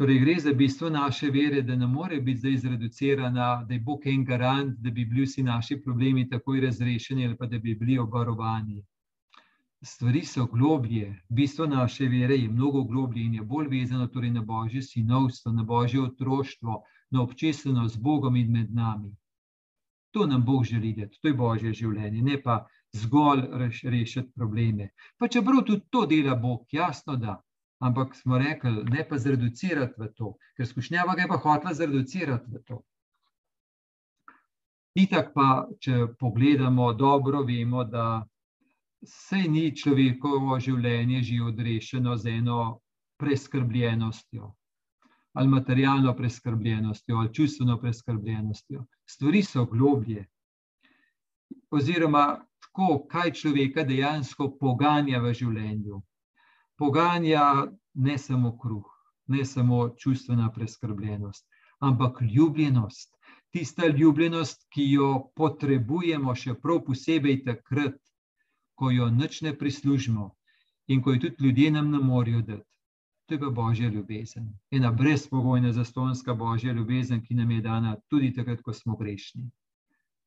Torej, 0.00 0.18
gre 0.18 0.34
za 0.40 0.52
bistvo 0.52 0.88
naše 0.90 1.28
vere, 1.30 1.62
da 1.62 1.74
ne 1.76 1.86
more 1.86 2.20
biti 2.20 2.38
zdaj 2.38 2.56
zreducirana, 2.56 3.64
da 3.68 3.74
je 3.74 3.80
Bog 3.80 4.06
en 4.06 4.22
garant, 4.24 4.78
da 4.78 4.90
bi 4.90 5.04
bili 5.04 5.26
vsi 5.26 5.42
naši 5.42 5.76
problemi 5.82 6.28
takoj 6.28 6.60
razrešeni 6.60 7.26
ali 7.26 7.36
pa 7.36 7.46
da 7.46 7.58
bi 7.58 7.74
bili 7.74 7.98
obarovani. 7.98 8.84
Stvari 9.82 10.22
so 10.24 10.46
globlje, 10.46 11.20
bistvo 11.28 11.66
naše 11.66 12.08
vere 12.08 12.36
je 12.36 12.48
mnogo 12.48 12.84
globlje 12.84 13.24
in 13.24 13.34
je 13.34 13.42
bolj 13.42 13.68
vezano 13.68 14.06
torej 14.06 14.30
na 14.30 14.40
božje 14.40 14.82
sinovstvo, 14.82 15.52
na 15.52 15.62
božje 15.62 16.00
otroštvo, 16.02 16.80
na 17.10 17.22
občestvenost 17.22 17.94
z 17.94 18.00
Bogom 18.00 18.36
in 18.36 18.52
med 18.52 18.74
nami. 18.74 19.12
To 20.10 20.26
nam 20.26 20.44
Bog 20.44 20.64
želi, 20.64 20.94
da 20.96 21.08
to 21.20 21.28
je 21.28 21.34
božje 21.34 21.74
življenje, 21.74 22.22
ne 22.22 22.40
pa 22.42 22.66
zgolj 22.92 23.44
rešiti 23.82 24.32
probleme. 24.34 24.88
Pa 25.18 25.28
čeprav 25.28 25.60
tudi 25.66 25.82
to 25.90 26.06
dela 26.06 26.34
Bog, 26.34 26.64
jasno 26.72 27.16
da 27.16 27.42
ampak 27.80 28.16
smo 28.16 28.38
rekli, 28.38 28.84
ne 28.84 29.04
pa 29.08 29.18
zreducirati 29.18 29.94
v 29.98 30.08
to, 30.16 30.34
ker 30.56 30.66
skušnjava 30.66 31.14
ga 31.16 31.22
je 31.22 31.28
pa 31.28 31.38
hotela 31.40 31.74
zreducirati 31.74 32.52
v 32.52 32.62
to. 32.68 32.82
Itak 35.00 35.32
pa, 35.34 35.66
če 35.80 36.10
pogledamo 36.18 36.92
dobro, 36.92 37.42
vemo, 37.46 37.84
da 37.84 38.26
se 39.06 39.46
ni 39.48 39.70
človekovo 39.76 40.58
življenje 40.60 41.22
že 41.22 41.38
odrešeno 41.46 42.16
z 42.16 42.34
eno 42.42 42.80
preskrbljenostjo, 43.16 44.50
ali 45.38 45.48
materialno 45.48 46.12
preskrbljenostjo, 46.16 47.16
ali 47.16 47.32
čustveno 47.32 47.78
preskrbljenostjo. 47.80 48.84
Stvari 49.08 49.42
so 49.42 49.64
globlje. 49.64 50.26
Oziroma, 51.70 52.44
tako, 52.60 53.06
kaj 53.08 53.32
človeka 53.40 53.86
dejansko 53.88 54.50
poganja 54.60 55.22
v 55.22 55.32
življenju 55.32 56.02
poganja 56.80 57.44
ne 57.94 58.18
samo 58.18 58.54
kruh, 58.58 58.88
ne 59.26 59.44
samo 59.44 59.88
čustvena 59.98 60.48
preskrbljenost, 60.52 61.46
ampak 61.78 62.22
ljubljenost. 62.34 63.16
Tista 63.50 63.86
ljubljenost, 63.86 64.66
ki 64.72 64.86
jo 64.92 65.10
potrebujemo, 65.36 66.34
še 66.34 66.54
prav 66.62 66.80
posebej 66.86 67.42
takrat, 67.44 67.98
ko 68.78 68.90
jo 68.94 69.10
nič 69.10 69.42
ne 69.44 69.52
prislužimo 69.58 70.30
in 70.88 71.02
ko 71.02 71.12
jo 71.12 71.20
tudi 71.26 71.44
ljudje 71.44 71.70
nam 71.70 71.90
ne 71.90 71.98
morejo 71.98 72.40
dati. 72.42 72.66
To 73.28 73.34
je 73.34 73.40
pa 73.40 73.50
božja 73.50 73.88
ljubezen. 73.88 74.46
Ena 74.70 74.90
brezpogojna, 74.92 75.72
zastonska 75.72 76.34
božja 76.34 76.72
ljubezen, 76.72 77.20
ki 77.22 77.34
nam 77.34 77.50
je 77.50 77.60
dana 77.60 77.96
tudi 78.08 78.32
takrat, 78.34 78.62
ko 78.62 78.72
smo 78.72 78.96
grešni. 78.96 79.50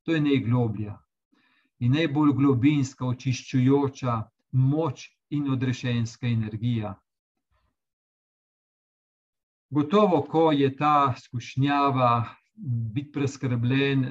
To 0.06 0.14
je 0.14 0.22
najgloblja 0.22 1.00
in 1.80 1.98
najbolj 1.98 2.32
globinska, 2.38 3.06
očiščujoča 3.06 4.22
moč 4.52 5.10
in 5.34 5.50
odrešenska 5.50 6.28
energija. 6.28 6.94
Gotovo, 9.70 10.22
ko 10.22 10.52
je 10.52 10.76
ta 10.78 11.16
skušnjava 11.18 12.26
biti 12.94 13.12
preskrbljen, 13.12 14.06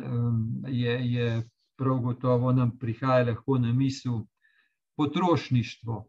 je, 0.68 1.12
je 1.12 1.42
prav 1.78 1.98
gotovo 1.98 2.52
nam 2.52 2.78
prihaja 2.78 3.24
lahko 3.26 3.58
na 3.58 3.72
misel 3.72 4.24
potrošništvo, 4.96 6.02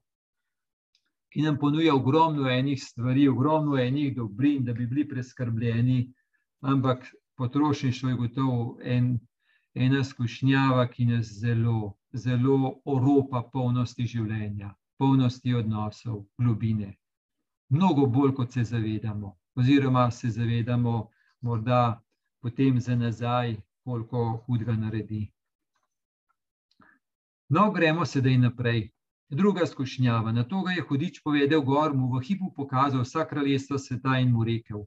ki 1.29 1.41
nam 1.41 1.57
ponuja 1.61 1.95
ogromno 1.95 2.49
enih 2.49 2.81
stvari, 2.81 3.27
ogromno 3.27 3.77
enih 3.77 4.15
dobrin, 4.15 4.65
da 4.65 4.73
bi 4.73 4.87
bili 4.87 5.07
preskrbljeni, 5.09 6.13
ampak 6.61 7.05
potrošništvo 7.37 8.09
je 8.09 8.15
gotovo 8.15 8.77
en, 8.81 9.19
ena 9.73 10.03
skušnjava, 10.03 10.87
ki 10.87 11.05
nas 11.05 11.29
zelo, 11.41 11.93
zelo 12.13 12.79
oropa 12.85 13.49
polnosti 13.53 14.05
življenja 14.05 14.73
polnosti 15.03 15.53
odnosov, 15.53 16.23
globine. 16.37 16.93
Mnogo 17.69 18.05
bolj, 18.05 18.31
kot 18.35 18.53
se 18.53 18.63
zavedamo, 18.63 19.35
oziroma 19.55 20.11
se 20.11 20.29
zavedamo, 20.29 21.09
morda 21.41 22.01
potem 22.41 22.79
za 22.79 22.95
nazaj, 22.95 23.57
koliko 23.83 24.43
hudega 24.45 24.75
naredi. 24.75 25.25
No, 27.49 27.71
gremo 27.71 28.05
sedaj 28.05 28.37
naprej. 28.37 28.85
Druga 29.29 29.65
skušnjava. 29.65 30.31
Na 30.31 30.43
to 30.43 30.63
je 30.69 30.85
hudič 30.87 31.19
povedal, 31.23 31.61
gor 31.61 31.91
mu 31.93 32.07
v 32.15 32.23
hipu 32.23 32.53
pokazal 32.55 33.03
vsa 33.03 33.27
kraljestva 33.27 33.79
sveta 33.79 34.19
in 34.23 34.31
mu 34.31 34.47
rekel: 34.47 34.85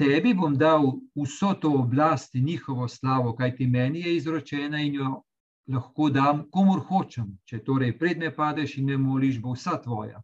Tebi 0.00 0.32
bom 0.34 0.56
dal 0.56 0.88
vso 1.14 1.52
to 1.54 1.74
oblast 1.82 2.34
in 2.34 2.48
njihovo 2.48 2.88
slavo, 2.88 3.36
kaj 3.36 3.56
ti 3.56 3.66
meni 3.66 4.00
je 4.08 4.16
izročena 4.16 4.80
in 4.80 4.94
jo 4.94 5.22
lahko 5.68 6.10
dam 6.10 6.44
komor 6.50 6.82
hočem, 6.88 7.38
če 7.44 7.62
torej 7.64 7.96
predne 7.98 8.30
padeš 8.34 8.78
in 8.78 8.90
me 8.90 8.96
moliš, 9.00 9.40
bo 9.40 9.54
vsa 9.54 9.78
tvoja. 9.82 10.22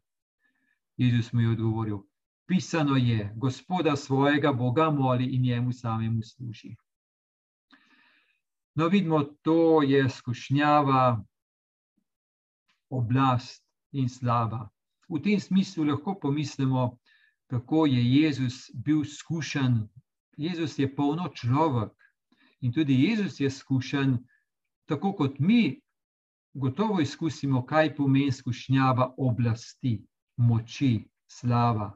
Jezus 1.01 1.33
mi 1.33 1.43
je 1.43 1.55
odgovoril: 1.57 2.03
Pisano 2.47 2.97
je, 2.97 3.33
Gospoda 3.37 3.97
svojega 3.97 4.53
Boga 4.53 4.91
moli 4.91 5.25
in 5.35 5.43
njemu 5.43 5.73
samemu 5.73 6.23
služi. 6.23 6.75
No, 8.75 8.89
vidimo, 8.89 9.23
to 9.43 9.83
je 9.83 10.09
skušnjava, 10.09 11.25
oblast 12.91 13.65
in 13.93 14.09
slava. 14.09 14.69
V 15.09 15.19
tem 15.23 15.41
smislu 15.41 15.85
lahko 15.85 16.15
pomislimo, 16.15 16.99
kako 17.47 17.87
je 17.87 18.03
Jezus 18.15 18.71
bil 18.75 19.05
skušen. 19.05 19.89
Jezus 20.37 20.79
je 20.79 20.95
polno 20.97 21.29
človek 21.35 21.93
in 22.61 22.73
tudi 22.73 22.95
Jezus 22.95 23.41
je 23.41 23.51
skušen 23.51 24.19
tako 24.91 25.13
kot 25.13 25.39
mi, 25.39 25.81
gotovo 26.55 27.01
izkusimo, 27.01 27.63
kaj 27.67 27.95
pomeni 27.97 28.33
skušnjava 28.33 29.15
oblasti, 29.17 30.01
moči, 30.37 31.05
slava. 31.31 31.93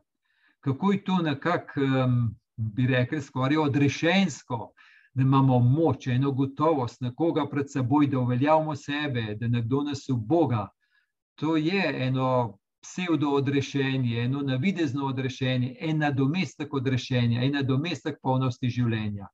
Kako 0.60 0.92
je 0.92 1.04
to 1.04 1.16
nekako, 1.22 1.80
um, 1.80 2.36
bi 2.56 2.86
rekli, 2.86 3.22
skoraj 3.22 3.56
odrešensko, 3.56 4.70
da 5.14 5.22
imamo 5.22 5.58
moč, 5.58 6.06
eno 6.06 6.30
gotovost, 6.32 7.00
nekoga 7.00 7.48
pred 7.50 7.70
seboj, 7.70 8.06
da 8.06 8.18
uveljavimo 8.18 8.76
sebe, 8.76 9.34
da 9.40 9.48
nekdo 9.48 9.82
nas 9.82 10.06
v 10.08 10.16
Boga. 10.16 10.68
To 11.34 11.56
je 11.56 12.06
eno 12.06 12.58
pseudo 12.82 13.30
odrešenje, 13.30 14.20
eno 14.20 14.42
navidezno 14.42 15.06
odrešenje, 15.06 15.76
en 15.80 15.98
nadomestek 15.98 16.74
odrešenja, 16.74 17.42
en 17.42 17.58
nadomestek 17.58 18.22
polnosti 18.22 18.70
življenja 18.70 19.26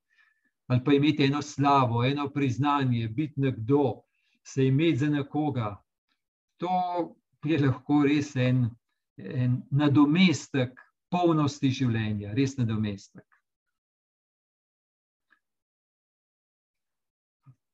ali 0.70 0.85
pa 0.85 0.92
imeti 0.92 1.24
eno 1.24 1.42
slavo, 1.42 2.04
eno 2.04 2.28
priznanje, 2.30 3.09
biti 3.09 3.40
nekdo, 3.40 4.02
se 4.42 4.66
imeti 4.66 4.96
za 4.96 5.09
nekoga. 5.09 5.83
To 6.56 7.16
je 7.44 7.59
lahko 7.59 8.02
res 8.02 8.37
en, 8.37 8.68
en 9.16 9.56
nadomestek 9.70 10.78
polnosti 11.11 11.70
življenja, 11.74 12.30
res 12.38 12.54
nadomestek. 12.59 13.26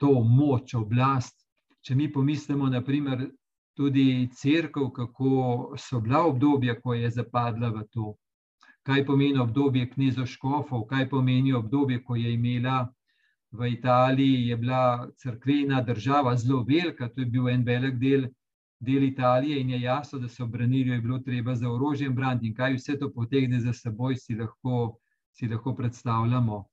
To 0.00 0.20
moč, 0.24 0.72
oblast. 0.74 1.44
Če 1.84 1.94
mi 1.94 2.08
pomislimo, 2.12 2.70
naprimer, 2.72 3.28
tudi 3.76 4.30
crkv, 4.32 4.88
kako 4.96 5.32
so 5.76 6.00
bila 6.00 6.24
obdobja, 6.30 6.80
ko 6.80 6.96
je 6.96 7.12
zapadla 7.12 7.74
v 7.76 7.84
to 7.92 8.14
kaj 8.86 9.04
pomeni 9.06 9.38
obdobje 9.42 9.88
knezov 9.90 10.26
Škofov, 10.30 10.84
kaj 10.86 11.08
pomeni 11.10 11.52
obdobje, 11.52 12.04
ko 12.04 12.16
je 12.16 12.32
imela 12.34 12.86
v 13.50 13.70
Italiji, 13.72 14.48
je 14.48 14.56
bila 14.56 15.08
crkvena 15.16 15.82
država 15.82 16.36
zelo 16.36 16.62
velika, 16.62 17.08
to 17.08 17.20
je 17.20 17.26
bil 17.26 17.48
en 17.48 17.64
velik 17.64 17.98
del, 17.98 18.28
del 18.80 19.02
Italije 19.02 19.60
in 19.60 19.70
je 19.70 19.80
jasno, 19.80 20.18
da 20.18 20.28
so 20.28 20.46
branili, 20.46 20.90
je 20.90 21.00
bilo 21.00 21.18
treba 21.18 21.54
za 21.54 21.70
orožjem 21.70 22.14
braniti 22.14 22.46
in 22.46 22.54
kaj 22.54 22.76
vse 22.76 22.98
to 22.98 23.10
potegne 23.12 23.60
za 23.60 23.72
seboj, 23.72 24.16
si 24.16 24.34
lahko, 24.34 24.98
si 25.32 25.48
lahko 25.48 25.74
predstavljamo. 25.74 26.64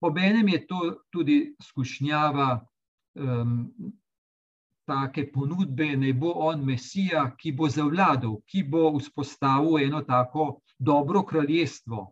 Obenem 0.00 0.48
je 0.48 0.66
to 0.66 0.80
tudi 1.10 1.54
skušnjava 1.62 2.66
um, 3.14 3.72
take 4.86 5.32
ponudbe, 5.32 5.96
ne 5.96 6.12
bo 6.12 6.32
on 6.48 6.64
Mesija, 6.64 7.24
ki 7.38 7.52
bo 7.52 7.68
zavladal, 7.68 8.40
ki 8.46 8.62
bo 8.62 8.90
vzpostavil 8.98 9.78
eno 9.86 10.02
tako 10.02 10.60
dobro 10.78 11.22
kraljestvo. 11.22 12.06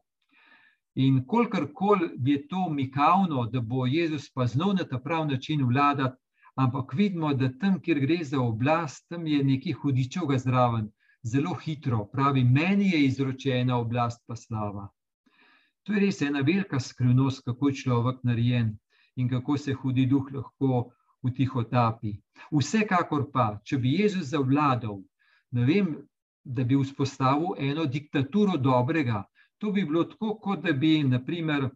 In 0.94 1.24
kolikor 1.26 1.68
koli 1.74 2.10
je 2.26 2.48
to 2.48 2.68
mikavno, 2.70 3.46
da 3.46 3.60
bo 3.60 3.86
Jezus 3.86 4.30
pa 4.34 4.46
znov 4.46 4.74
na 4.74 4.84
ta 4.84 4.98
prav 4.98 5.26
način 5.28 5.64
vladati, 5.66 6.16
ampak 6.54 6.94
vidimo, 6.94 7.34
da 7.34 7.52
tam, 7.58 7.80
kjer 7.80 8.00
gre 8.00 8.24
za 8.24 8.40
oblast, 8.40 9.06
tam 9.08 9.26
je 9.26 9.44
nekaj 9.44 9.72
hudičevega 9.72 10.38
zraven, 10.38 10.88
zelo 11.22 11.54
hitro, 11.54 12.04
pravi, 12.12 12.44
meni 12.44 12.90
je 12.90 13.04
izročena 13.06 13.78
oblast 13.78 14.24
pa 14.26 14.36
slava. 14.36 14.88
To 15.86 15.92
je 15.92 16.00
res 16.00 16.22
ena 16.22 16.40
velika 16.40 16.80
skrivnost, 16.80 17.44
kako 17.44 17.68
je 17.68 17.74
človek 17.74 18.18
narejen 18.22 18.76
in 19.16 19.28
kako 19.28 19.56
se 19.58 19.72
hudi 19.74 20.06
duh 20.06 20.26
lahko 20.34 20.90
v 21.22 21.32
tiho 21.34 21.64
tapi. 21.64 22.18
Vsekakor 22.52 23.28
pa, 23.32 23.48
če 23.64 23.78
bi 23.82 23.96
Jezus 24.00 24.30
zavladal, 24.32 25.00
ne 25.52 25.64
vem, 25.66 25.94
da 26.44 26.64
bi 26.64 26.78
vzpostavil 26.78 27.58
eno 27.58 27.84
diktaturo 27.84 28.56
dobrega, 28.56 29.24
to 29.58 29.72
bi 29.72 29.84
bilo 29.84 30.04
tako, 30.04 30.36
kot 30.40 30.62
da 30.64 30.72
bi, 30.72 31.02
naprimer, 31.04 31.68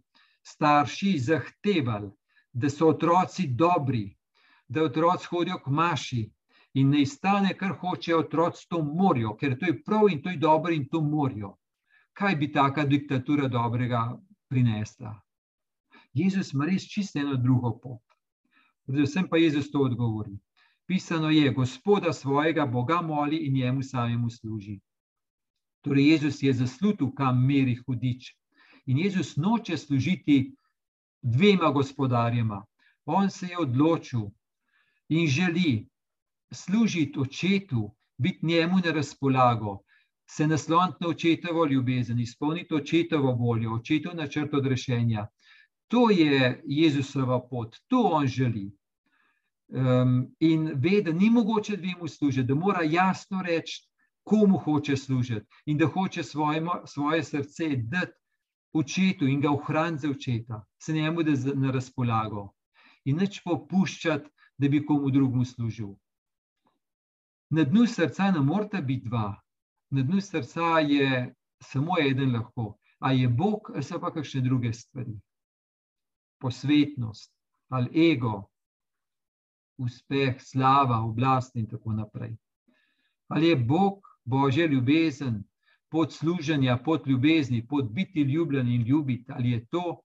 starši 0.42 1.18
zahtevali, 1.18 2.10
da 2.52 2.70
so 2.70 2.88
otroci 2.88 3.46
dobri, 3.46 4.06
da 4.68 4.82
otroci 4.82 5.28
hodijo 5.30 5.58
k 5.64 5.70
maši 5.70 6.22
in 6.74 6.90
ne 6.90 7.04
stane, 7.06 7.56
kar 7.58 7.74
hočejo 7.80 8.22
otroci, 8.24 8.66
to 8.68 8.82
morajo, 8.84 9.34
ker 9.36 9.58
to 9.58 9.68
je 9.68 9.82
prav 9.84 10.08
in 10.10 10.22
to 10.22 10.30
je 10.30 10.40
dobro 10.40 10.72
in 10.72 10.88
to 10.88 11.00
morajo. 11.00 11.56
Kaj 12.12 12.36
bi 12.36 12.52
taka 12.52 12.84
diktatura 12.84 13.48
dobrega 13.48 14.00
prinesla? 14.48 15.12
Jezus 16.12 16.52
ima 16.52 16.68
res 16.68 16.84
čisto 16.88 17.18
eno 17.18 17.36
drugo 17.36 17.76
pot. 17.80 18.11
Predvsem 18.86 19.28
pa 19.28 19.36
Jezus 19.36 19.70
to 19.70 19.80
odgovori. 19.80 20.38
Pisano 20.86 21.30
je, 21.30 21.52
Gospoda 21.52 22.12
svojega 22.12 22.66
Boga 22.66 23.00
moli 23.02 23.36
in 23.36 23.54
njemu 23.54 23.82
samemu 23.82 24.30
služi. 24.30 24.80
Torej, 25.80 26.08
Jezus 26.08 26.42
je 26.42 26.52
zaslužil, 26.52 27.10
kam 27.16 27.46
meri 27.46 27.74
hudič. 27.74 28.34
In 28.86 28.98
Jezus 28.98 29.36
noče 29.36 29.76
služiti 29.76 30.54
dvema 31.22 31.70
gospodarjema. 31.70 32.64
On 33.04 33.30
se 33.30 33.46
je 33.46 33.58
odločil 33.58 34.30
in 35.08 35.26
želi 35.26 35.88
služiti 36.52 37.18
očetu, 37.20 37.94
biti 38.18 38.46
njemu 38.46 38.78
na 38.84 38.92
razpolago, 38.92 39.78
se 40.26 40.46
nasloniti 40.46 40.98
na 41.00 41.08
očetovo 41.08 41.66
ljubezen, 41.66 42.20
izpolniti 42.20 42.74
očetovo 42.74 43.32
voljo, 43.32 43.74
očetov 43.74 44.16
načrt 44.16 44.54
odrešenja. 44.54 45.26
To 45.92 46.10
je 46.10 46.62
Jezusova 46.64 47.36
pot, 47.48 47.76
to 47.88 48.00
on 48.00 48.26
želi. 48.26 48.70
Um, 49.68 50.34
in 50.40 50.70
ve, 50.74 51.02
da 51.02 51.12
ni 51.12 51.30
mogoče 51.30 51.76
dvemu 51.76 52.08
služiti, 52.08 52.46
da 52.48 52.54
mora 52.54 52.82
jasno 52.82 53.42
reči, 53.42 53.88
komu 54.24 54.58
hoče 54.58 54.96
služiti 54.96 55.46
in 55.66 55.78
da 55.78 55.86
hoče 55.86 56.22
svoje, 56.22 56.62
svoje 56.86 57.24
srce 57.24 57.68
dati 57.76 58.12
očetu 58.72 59.26
in 59.26 59.40
ga 59.40 59.50
ohraniti 59.50 60.06
za 60.06 60.10
očeta, 60.10 60.64
se 60.82 60.92
njemu 60.92 61.22
da 61.22 61.32
na 61.54 61.70
razpolago 61.70 62.52
in 63.04 63.16
neč 63.16 63.42
popuščati, 63.44 64.30
da 64.58 64.68
bi 64.68 64.86
komu 64.86 65.10
drugemu 65.10 65.44
služil. 65.44 65.88
Na 67.50 67.64
dnu 67.64 67.86
srca 67.86 68.30
ne 68.30 68.40
morata 68.40 68.80
biti 68.80 69.08
dva, 69.08 69.40
na 69.90 70.02
dnu 70.02 70.20
srca 70.20 70.78
je 70.78 71.34
samo 71.62 72.00
eden 72.00 72.32
lahko, 72.32 72.78
a 72.98 73.12
je 73.12 73.28
Bog, 73.28 73.70
ali 73.74 73.82
so 73.82 74.00
pa 74.00 74.12
kakšne 74.12 74.40
druge 74.40 74.72
stvari. 74.72 75.18
Posvetnost 76.42 77.30
ali 77.72 78.10
ego, 78.10 78.50
uspeh, 79.80 80.36
slava, 80.40 81.00
oblast 81.00 81.56
in 81.56 81.66
tako 81.66 81.92
naprej. 81.96 82.34
Ali 83.32 83.48
je 83.48 83.56
Bog, 83.56 84.02
božja 84.24 84.66
ljubezen, 84.66 85.42
pot 85.88 86.12
služenja, 86.12 86.76
pot 86.84 87.06
ljubezni, 87.06 87.66
pot 87.66 87.90
biti 87.90 88.20
ljubljen 88.22 88.68
in 88.68 88.82
ljubiti, 88.82 89.32
ali 89.32 89.50
je 89.50 89.66
to, 89.66 90.00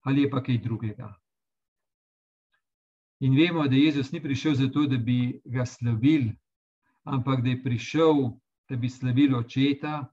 ali 0.00 0.22
je 0.22 0.30
pa 0.30 0.42
kaj 0.42 0.58
drugega. 0.58 1.14
In 3.20 3.36
vemo, 3.36 3.66
da 3.68 3.76
Jezus 3.76 4.12
ni 4.12 4.22
prišel 4.22 4.54
zato, 4.54 4.86
da 4.86 4.96
bi 4.96 5.40
ga 5.44 5.66
slavili, 5.66 6.32
ampak 7.04 7.42
da 7.44 7.50
je 7.50 7.62
prišel, 7.62 8.30
da 8.68 8.76
bi 8.76 8.88
slavili 8.88 9.34
očeta 9.34 10.06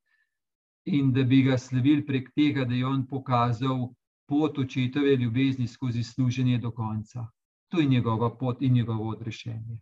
in 0.86 1.14
da 1.14 1.24
bi 1.24 1.42
ga 1.44 1.58
slavili 1.58 2.06
prek 2.06 2.34
tega, 2.36 2.66
da 2.66 2.76
je 2.76 2.86
on 2.86 3.08
pokazal 3.08 3.94
pot 4.28 4.58
očetove 4.58 5.16
ljubezni 5.16 5.68
skozi 5.68 6.04
služenje 6.04 6.58
do 6.58 6.72
konca. 6.72 7.28
To 7.68 7.80
je 7.80 7.86
njegova 7.86 8.38
pot 8.38 8.62
in 8.62 8.74
njegovo 8.74 9.10
odrešenje. 9.10 9.80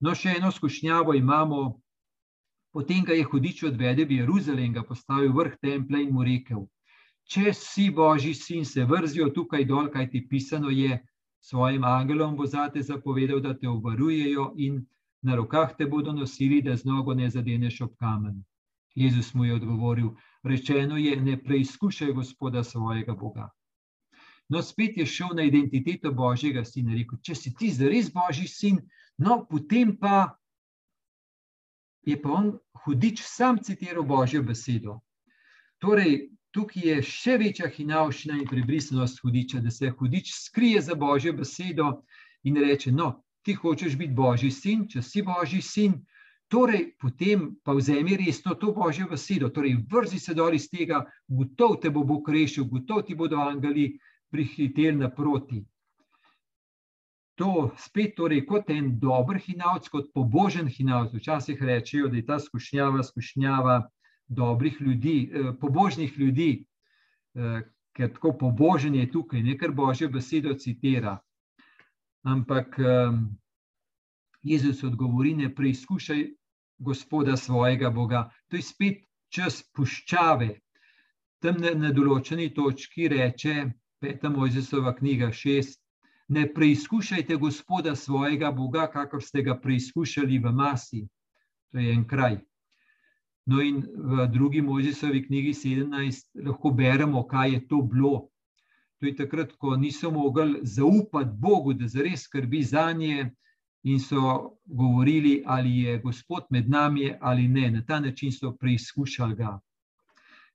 No, 0.00 0.14
še 0.14 0.36
eno 0.36 0.50
skušnjavo 0.52 1.14
imamo. 1.14 1.80
Potem 2.74 3.04
ga 3.04 3.14
je 3.14 3.24
hudič 3.24 3.62
odvedel 3.62 4.08
v 4.08 4.18
Jeruzalem, 4.20 4.72
ga 4.72 4.82
postavil 4.82 5.32
vrh 5.32 5.54
templja 5.62 6.00
in 6.02 6.10
mu 6.14 6.24
rekel: 6.24 6.64
Če 7.24 7.52
si 7.54 7.90
božji 7.90 8.34
sin, 8.34 8.64
se 8.64 8.84
vrzijo 8.84 9.30
tukaj 9.30 9.64
dol, 9.64 9.88
kaj 9.92 10.10
ti 10.10 10.24
pisano 10.28 10.72
je, 10.74 10.98
svojim 11.40 11.84
angelom 11.84 12.36
bo 12.36 12.46
zate 12.46 12.82
zapovedal, 12.82 13.40
da 13.40 13.54
te 13.54 13.68
obvarujejo 13.68 14.52
in 14.56 14.82
na 15.22 15.36
rokah 15.36 15.76
te 15.76 15.86
bodo 15.86 16.12
nosili, 16.12 16.60
da 16.62 16.76
z 16.76 16.84
nogo 16.84 17.14
ne 17.14 17.30
zadeneš 17.30 17.80
ob 17.80 17.94
kamen. 17.96 18.42
Jezus 18.94 19.34
mu 19.34 19.44
je 19.44 19.54
odgovoril: 19.54 20.10
Rečeno 20.44 20.96
je, 21.00 21.16
ne 21.16 21.38
preizkušaj 21.40 22.12
gospoda 22.12 22.64
svojega 22.64 23.14
Boga. 23.14 23.48
No, 24.48 24.62
spet 24.62 24.96
je 24.96 25.06
šel 25.06 25.32
na 25.36 25.42
identiteto 25.42 26.12
Božjega 26.12 26.64
sina. 26.64 26.92
Rekel, 26.94 27.18
če 27.24 27.34
si 27.34 27.54
ti 27.56 27.70
zares 27.72 28.10
Božji 28.12 28.48
sin, 28.48 28.80
no, 29.18 29.46
potem 29.50 29.96
pa 29.96 30.36
je 32.04 32.20
pa 32.20 32.30
on 32.30 32.52
hudič 32.84 33.22
sam 33.24 33.58
citiral 33.58 34.04
Božjo 34.04 34.42
besedo. 34.42 34.98
Torej, 35.80 36.28
tukaj 36.52 36.88
je 36.88 37.02
še 37.02 37.38
večja 37.40 37.68
hinavščina 37.72 38.36
in 38.38 38.48
prebrisanost 38.48 39.22
hudiča, 39.24 39.62
da 39.64 39.72
se 39.72 39.90
hudič 39.90 40.32
skrije 40.36 40.82
za 40.90 40.94
Božjo 40.94 41.32
besedo 41.32 42.02
in 42.44 42.60
reče: 42.60 42.92
No, 42.92 43.24
ti 43.42 43.56
hočeš 43.56 43.96
biti 43.96 44.12
Božji 44.12 44.50
sin, 44.50 44.84
če 44.88 45.02
si 45.02 45.22
Božji 45.22 45.62
sin. 45.62 46.02
Torej, 46.48 46.92
potem 47.00 47.54
pa 47.64 47.72
vzemi 47.72 48.16
resno 48.16 48.54
to 48.54 48.72
Božjo 48.72 49.08
besedo, 49.10 49.48
torej 49.48 49.78
vrzi 49.90 50.18
se 50.18 50.34
dol 50.34 50.54
iz 50.54 50.68
tega, 50.70 51.04
gotov 51.28 51.78
te 51.80 51.90
bo 51.90 52.04
Bog 52.04 52.28
rešil, 52.28 52.68
gotov 52.68 53.06
ti 53.08 53.14
bodo 53.14 53.40
angeli 53.40 53.94
prihiteli 54.30 54.96
naproti. 54.96 55.64
To 57.34 57.72
spet 57.78 58.14
torej 58.16 58.44
kot 58.46 58.68
en 58.70 58.92
dober 59.00 59.40
hinavc, 59.42 59.88
kot 59.90 60.12
pobožen 60.14 60.68
hinavc. 60.70 61.14
Včasih 61.16 61.62
rečejo, 61.62 62.08
da 62.08 62.16
je 62.20 62.26
ta 62.26 62.38
skušnjava 62.38 63.02
skušnjava 63.02 63.80
dobrih 64.28 64.80
ljudi, 64.80 65.30
eh, 65.32 65.52
pobožnih 65.60 66.18
ljudi, 66.18 66.66
eh, 67.34 67.62
ker 67.92 68.12
tako 68.12 68.32
pobožen 68.38 68.94
je 68.94 69.10
tukaj, 69.10 69.42
nekaj 69.42 69.68
božjo 69.68 70.08
besedo 70.08 70.54
citira. 70.54 71.18
Ampak 72.22 72.78
eh, 72.78 73.10
Jezus 74.44 74.82
odgovori, 74.84 75.34
ne 75.34 75.48
preizkušaj 75.54 76.26
gospoda 76.78 77.36
svojega 77.36 77.90
Boga. 77.90 78.30
To 78.48 78.56
je 78.56 78.62
spet 78.62 79.04
čas 79.32 79.62
puščave. 79.74 80.50
Tam 81.40 81.60
na, 81.60 81.72
na 81.76 81.92
določeni 81.92 82.50
točki 82.54 83.08
reče, 83.08 83.54
peta 84.00 84.30
Mojzesova 84.30 84.94
knjiga, 84.96 85.32
šest. 85.32 85.80
Ne 86.28 86.46
preizkušajte 86.54 87.36
Gospoda 87.36 87.92
svojega 87.96 88.50
Boga, 88.52 88.86
kakor 88.92 89.22
ste 89.22 89.42
ga 89.44 89.58
preizkušali 89.60 90.38
v 90.40 90.52
masi. 90.56 91.02
To 91.72 91.78
je 91.78 91.92
en 91.92 92.06
kraj. 92.08 92.38
No, 93.46 93.60
in 93.60 93.82
v 93.84 94.24
drugi 94.32 94.62
Mojzesovi 94.64 95.20
knjigi 95.26 95.52
17 95.52 96.46
lahko 96.46 96.72
beremo, 96.72 97.26
kaj 97.28 97.52
je 97.52 97.60
to 97.68 97.82
bilo. 97.82 98.14
To 99.00 99.06
je 99.06 99.16
takrat, 99.16 99.52
ko 99.60 99.76
niso 99.76 100.10
mogli 100.10 100.62
zaupati 100.62 101.36
Bogu, 101.40 101.74
da 101.76 101.88
zares 101.88 102.24
skrbi 102.24 102.62
za 102.62 102.86
nje, 102.92 103.34
in 103.84 104.00
so 104.00 104.56
govorili, 104.64 105.42
ali 105.46 105.78
je 105.78 105.98
Gospod 105.98 106.44
med 106.50 106.70
nami 106.70 107.14
ali 107.20 107.48
ne. 107.48 107.70
Na 107.70 107.84
ta 107.86 108.00
način 108.00 108.32
so 108.32 108.56
preizkušali 108.56 109.34
ga. 109.34 109.60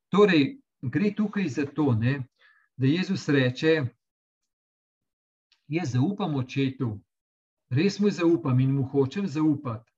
Torej, 0.10 0.58
gre 0.82 1.13
tukaj 1.15 1.48
za 1.48 1.65
to, 1.65 1.94
ne, 1.94 2.24
da 2.78 2.88
Jezus 2.88 3.30
reče: 3.30 3.86
Jaz 5.68 5.92
zaupam 5.94 6.36
očetu, 6.36 7.00
res 7.70 8.00
mu 8.00 8.10
zaupam 8.10 8.60
in 8.60 8.72
mu 8.74 8.84
hočem 8.84 9.28
zaupati. 9.28 9.92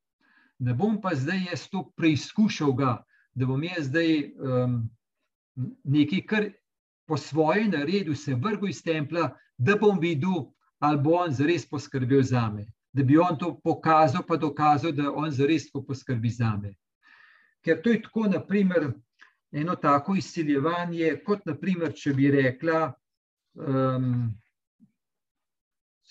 Ne 0.60 0.74
bom 0.74 1.00
pa 1.02 1.16
zdaj 1.16 1.46
jaz 1.50 1.70
to 1.70 1.86
preizkušal, 1.98 2.74
ga, 2.74 2.98
da 3.34 3.46
bom 3.46 3.64
jaz 3.64 3.88
zdaj 3.88 4.34
um, 4.36 4.76
nekaj, 5.84 6.22
kar 6.28 6.50
po 7.08 7.18
svoje 7.18 7.68
naredil, 7.68 8.16
se 8.16 8.36
vrgel 8.36 8.70
iz 8.70 8.84
templa, 8.84 9.32
da 9.58 9.76
bom 9.80 10.00
videl, 10.00 10.52
ali 10.80 11.02
bo 11.02 11.16
on 11.24 11.34
zares 11.34 11.66
poskrbel 11.70 12.22
za 12.24 12.50
me. 12.50 12.68
Da 12.94 13.04
bi 13.04 13.18
on 13.18 13.38
to 13.40 13.54
pokazal, 13.64 14.24
pa 14.28 14.36
dokazal, 14.38 14.92
da 14.92 15.12
on 15.12 15.32
zares 15.32 15.70
poskrbi 15.72 16.30
za 16.30 16.56
me. 16.58 16.74
Ker 17.64 17.82
to 17.82 17.94
je 17.94 18.02
tako, 18.02 18.28
naprimer, 18.28 18.92
eno 19.52 19.76
tako 19.76 20.16
izsiljevanje, 20.16 21.14
kot 21.26 21.46
naprimer, 21.46 21.94
če 21.96 22.14
bi 22.18 22.32
rekla, 22.32 22.82
um, 23.56 24.32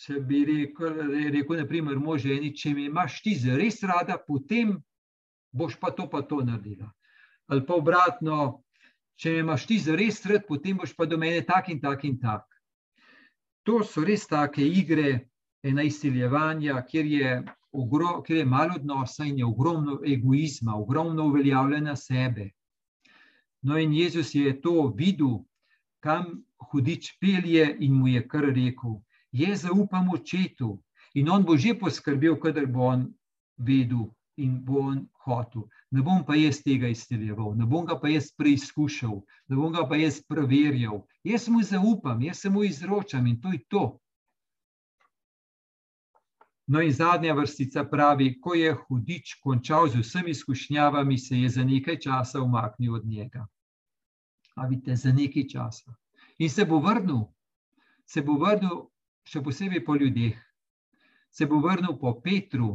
če 0.00 0.20
bi 0.24 0.44
rekel, 0.48 1.02
rekel 1.34 1.60
naprimer, 1.60 1.98
moženi, 2.00 2.54
če 2.56 2.72
me 2.74 2.86
imaš 2.88 3.20
ti 3.24 3.34
zares 3.36 3.82
rada, 3.84 4.16
potem 4.16 4.78
boš 5.52 5.76
pa 5.80 5.90
to 5.90 6.08
pa 6.10 6.22
to 6.22 6.40
naredila. 6.44 6.88
Ali 7.50 7.66
pa 7.66 7.74
obratno, 7.74 8.62
če 9.20 9.34
me 9.34 9.44
imaš 9.44 9.66
ti 9.66 9.78
zares 9.82 10.22
rad, 10.26 10.46
potem 10.48 10.78
boš 10.78 10.94
pa 10.96 11.04
do 11.06 11.18
mene 11.18 11.42
tak 11.44 11.68
in 11.68 11.80
tak 11.80 12.04
in 12.08 12.16
tak. 12.20 12.46
To 13.68 13.82
so 13.84 14.04
res 14.06 14.24
take 14.26 14.64
igre, 14.64 15.26
ena 15.62 15.82
izsiljevanja, 15.82 16.82
kjer 16.88 17.06
je, 17.06 17.42
ogro, 17.72 18.22
kjer 18.22 18.38
je 18.38 18.44
malo 18.44 18.74
odnosa 18.76 19.24
in 19.24 19.38
je 19.38 19.46
ogromno 19.46 20.00
egoizma, 20.06 20.74
ogromno 20.74 21.26
uveljavljanja 21.26 21.96
sebe. 21.96 22.50
No, 23.62 23.78
in 23.78 23.92
Jezus 23.92 24.34
je 24.34 24.60
to 24.60 24.92
videl 24.96 25.38
kam 26.00 26.44
hudič 26.70 27.18
pelje 27.20 27.76
in 27.80 27.94
mu 27.94 28.08
je 28.08 28.28
kar 28.28 28.44
rekel: 28.44 29.00
Jaz 29.32 29.62
zaupam 29.62 30.08
očetu 30.14 30.78
in 31.14 31.28
on 31.28 31.44
bo 31.44 31.56
že 31.56 31.74
poskrbel, 31.78 32.36
kadar 32.40 32.66
bo 32.66 32.88
on 32.92 33.06
vedel 33.58 34.08
in 34.36 34.64
bo 34.64 34.80
on 34.80 35.06
hotel. 35.24 35.68
Ne 35.90 36.02
bom 36.02 36.24
pa 36.24 36.34
jaz 36.34 36.62
tega 36.64 36.88
izteljeval, 36.88 37.54
ne 37.56 37.66
bom 37.66 37.84
ga 37.86 37.98
pa 38.00 38.08
jaz 38.08 38.30
preizkušal, 38.36 39.20
ne 39.48 39.56
bom 39.56 39.72
ga 39.72 39.86
pa 39.88 39.96
jaz 39.96 40.20
preverjal. 40.28 41.04
Jaz 41.24 41.48
mu 41.48 41.62
zaupam, 41.62 42.22
jaz 42.22 42.40
se 42.40 42.50
mu 42.50 42.64
izročam 42.64 43.26
in 43.26 43.40
to 43.40 43.52
je 43.52 43.60
to. 43.68 43.98
No, 46.70 46.80
in 46.80 46.92
zadnja 46.92 47.34
vrstica 47.34 47.82
pravi: 47.84 48.36
Ko 48.40 48.54
je 48.54 48.74
hudič 48.74 49.34
končal 49.42 49.88
z 49.88 50.04
vsemi 50.04 50.30
izkušnjavami, 50.30 51.16
se 51.18 51.40
je 51.40 51.48
za 51.48 51.64
nekaj 51.64 51.98
časa 51.98 52.42
umaknil 52.42 52.94
od 52.94 53.06
njega. 53.06 53.46
A 54.54 54.66
vidite, 54.66 54.96
za 54.96 55.12
nekaj 55.12 55.48
časa. 55.50 55.94
In 56.38 56.50
se 56.50 56.64
bo 56.64 56.78
vrnil, 56.78 57.24
se 58.06 58.22
bo 58.22 58.38
vrnil, 58.38 58.86
še 59.26 59.42
posebej 59.42 59.84
po 59.84 59.98
ljudeh, 59.98 60.38
se 61.30 61.46
bo 61.46 61.58
vrnil 61.58 61.98
po 61.98 62.14
Petru, 62.22 62.70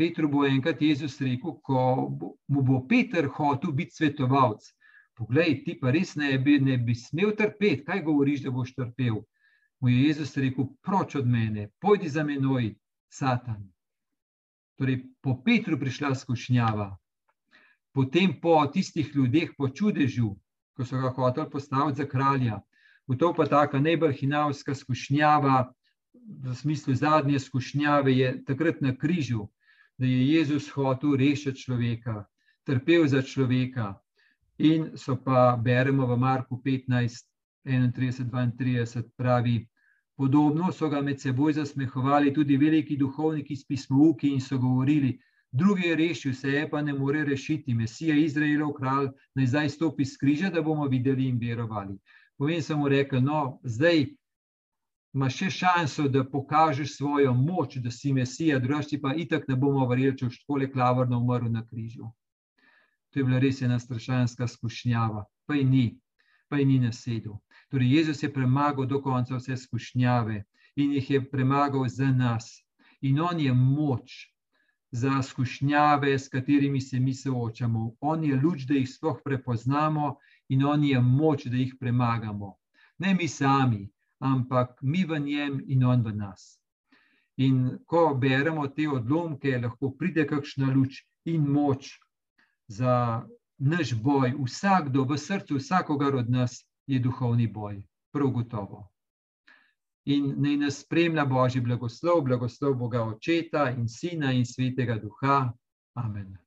Petru 0.00 0.28
bo 0.32 0.48
enkrat 0.48 0.80
Jezus 0.80 1.20
rekel, 1.20 1.58
ko 1.60 2.08
mu 2.48 2.62
bo 2.64 2.80
Peter 2.88 3.28
hotel 3.28 3.76
biti 3.76 4.00
svetovalec. 4.00 4.64
Poglej, 5.12 5.58
ti 5.66 5.76
pa 5.76 5.92
res 5.92 6.16
ne 6.16 6.38
bi, 6.38 6.56
ne 6.56 6.78
bi 6.80 6.96
smel 6.96 7.36
trpeti, 7.36 7.84
kaj 7.84 8.06
govoriš, 8.08 8.46
da 8.48 8.50
boš 8.50 8.72
trpel. 8.78 9.20
Mu 9.80 9.92
je 9.92 10.04
Jezus 10.06 10.38
rekel, 10.40 10.72
proč 10.80 11.20
od 11.20 11.28
mene, 11.28 11.68
pojdi 11.84 12.08
za 12.08 12.24
menoj, 12.24 12.72
Satan. 13.10 13.66
Torej, 14.78 15.02
po 15.20 15.34
Petru 15.44 15.76
prišla 15.78 16.14
skušnjava, 16.14 16.88
potem 17.92 18.32
po 18.40 18.54
tistih 18.72 19.10
ljudeh, 19.14 19.50
po 19.58 19.68
čudežu, 19.68 20.30
ko 20.76 20.86
so 20.86 21.00
ga 21.02 21.10
hoteli 21.16 21.50
postaviti 21.50 22.00
za 22.00 22.06
kralja. 22.08 22.60
Gotovo 23.10 23.34
pa 23.34 23.46
taka 23.46 23.80
najbolj 23.82 24.14
hinavska 24.22 24.74
skušnjava, 24.74 25.72
v 26.42 26.54
smislu 26.54 26.94
zadnje 26.94 27.38
skušnjave, 27.38 28.14
je 28.16 28.44
takrat 28.44 28.80
na 28.80 28.94
križu, 28.96 29.48
da 29.98 30.06
je 30.06 30.28
Jezus 30.32 30.70
hotel 30.70 31.16
rešiti 31.16 31.60
človeka, 31.60 32.24
trpel 32.64 33.06
za 33.06 33.22
človeka. 33.22 33.94
In 34.58 34.90
so 34.96 35.16
pa, 35.16 35.56
beremo 35.56 36.06
v 36.06 36.16
Marku 36.16 36.62
15, 36.64 37.26
31, 37.64 38.56
32, 38.56 39.02
pravi, 39.16 39.66
podobno 40.20 40.72
so 40.72 40.88
ga 40.92 41.00
med 41.00 41.20
seboj 41.20 41.52
zasmehovali 41.56 42.34
tudi 42.34 42.56
veliki 42.60 42.96
duhovniki 43.00 43.54
iz 43.56 43.62
pismovki 43.64 44.28
in 44.28 44.40
so 44.40 44.58
govorili, 44.58 45.14
drugi 45.52 45.86
je 45.88 45.96
rešil, 45.96 46.34
se 46.34 46.48
je 46.48 46.66
pa 46.70 46.82
ne 46.82 46.92
more 46.92 47.24
rešiti, 47.24 47.74
Mesija 47.74 48.16
Izraelov 48.16 48.74
kralj, 48.76 49.08
naj 49.34 49.46
zdaj 49.46 49.68
stopi 49.68 50.04
z 50.04 50.18
križa, 50.20 50.50
da 50.50 50.62
bomo 50.62 50.88
videli 50.92 51.28
in 51.28 51.38
verovali. 51.40 51.96
Povem 52.36 52.60
samo 52.62 52.88
rekel, 52.88 53.22
no, 53.24 53.60
zdaj 53.64 54.04
imaš 55.14 55.38
še 55.40 55.50
šanso, 55.50 56.08
da 56.08 56.24
pokažeš 56.24 56.98
svojo 56.98 57.32
moč, 57.34 57.78
da 57.80 57.90
si 57.90 58.12
mesija, 58.12 58.58
drugače 58.58 59.00
pa 59.00 59.14
itak 59.16 59.48
ne 59.48 59.56
bomo 59.56 59.88
verjeli, 59.88 60.18
če 60.18 60.28
boš 60.28 60.42
tako 60.44 60.68
klavrno 60.72 61.18
umrl 61.24 61.48
na 61.48 61.64
križu. 61.66 62.12
To 63.10 63.20
je 63.20 63.24
bila 63.24 63.40
res 63.40 63.62
ena 63.62 63.80
strašanska 63.80 64.46
skušnjava, 64.46 65.24
pa 65.46 65.56
je 65.56 65.64
ni, 65.64 65.86
pa 66.48 66.60
je 66.60 66.66
ni 66.66 66.78
nasedel. 66.78 67.40
Torej, 67.70 67.96
Jezus 67.96 68.22
je 68.22 68.32
premagal 68.32 68.86
do 68.86 68.98
konca 69.02 69.36
vse 69.36 69.56
skušnjave 69.56 70.44
in 70.76 70.92
jih 70.92 71.10
je 71.10 71.20
premagal 71.30 71.88
za 71.88 72.10
nas. 72.10 72.64
In 73.00 73.20
on 73.20 73.40
je 73.40 73.52
moč 73.54 74.34
za 74.90 75.22
skušnjave, 75.22 76.18
s 76.18 76.28
katerimi 76.28 76.80
se 76.80 77.00
mi 77.00 77.14
soočamo. 77.14 77.94
On 78.00 78.24
je 78.24 78.36
luč, 78.36 78.66
da 78.66 78.74
jih 78.74 78.90
sploh 78.90 79.20
prepoznamo, 79.24 80.16
in 80.48 80.64
on 80.64 80.84
je 80.84 81.00
moč, 81.00 81.46
da 81.46 81.56
jih 81.56 81.76
premagamo. 81.80 82.56
Ne 82.98 83.14
mi 83.14 83.28
sami, 83.28 83.88
ampak 84.18 84.82
mi 84.82 85.04
v 85.04 85.18
njem 85.18 85.60
in 85.66 85.84
on 85.84 86.02
v 86.02 86.12
nas. 86.12 86.58
In 87.36 87.78
ko 87.86 88.14
beremo 88.14 88.66
te 88.68 88.88
odlomke, 88.88 89.58
lahko 89.62 89.92
pride 89.98 90.26
kakšna 90.26 90.72
luč 90.74 91.04
in 91.24 91.46
moč 91.46 92.00
za 92.66 93.22
naš 93.58 93.94
boj. 93.94 94.34
Vsakdo 94.42 95.04
v 95.04 95.18
srcu 95.18 95.56
vsakogar 95.56 96.14
od 96.14 96.30
nas 96.30 96.66
je 96.90 96.98
duhovni 96.98 97.46
boj, 97.46 97.82
prav 98.12 98.30
gotovo. 98.34 98.88
In 100.10 100.34
naj 100.42 100.56
nas 100.56 100.80
spremlja 100.82 101.24
Božji 101.24 101.60
blagoslov, 101.60 102.24
blagoslov 102.26 102.74
Boga 102.74 103.04
Očeta 103.04 103.68
in 103.70 103.88
Sina 103.88 104.32
in 104.32 104.46
Svetega 104.46 104.96
Duha. 104.98 105.52
Amen. 105.94 106.38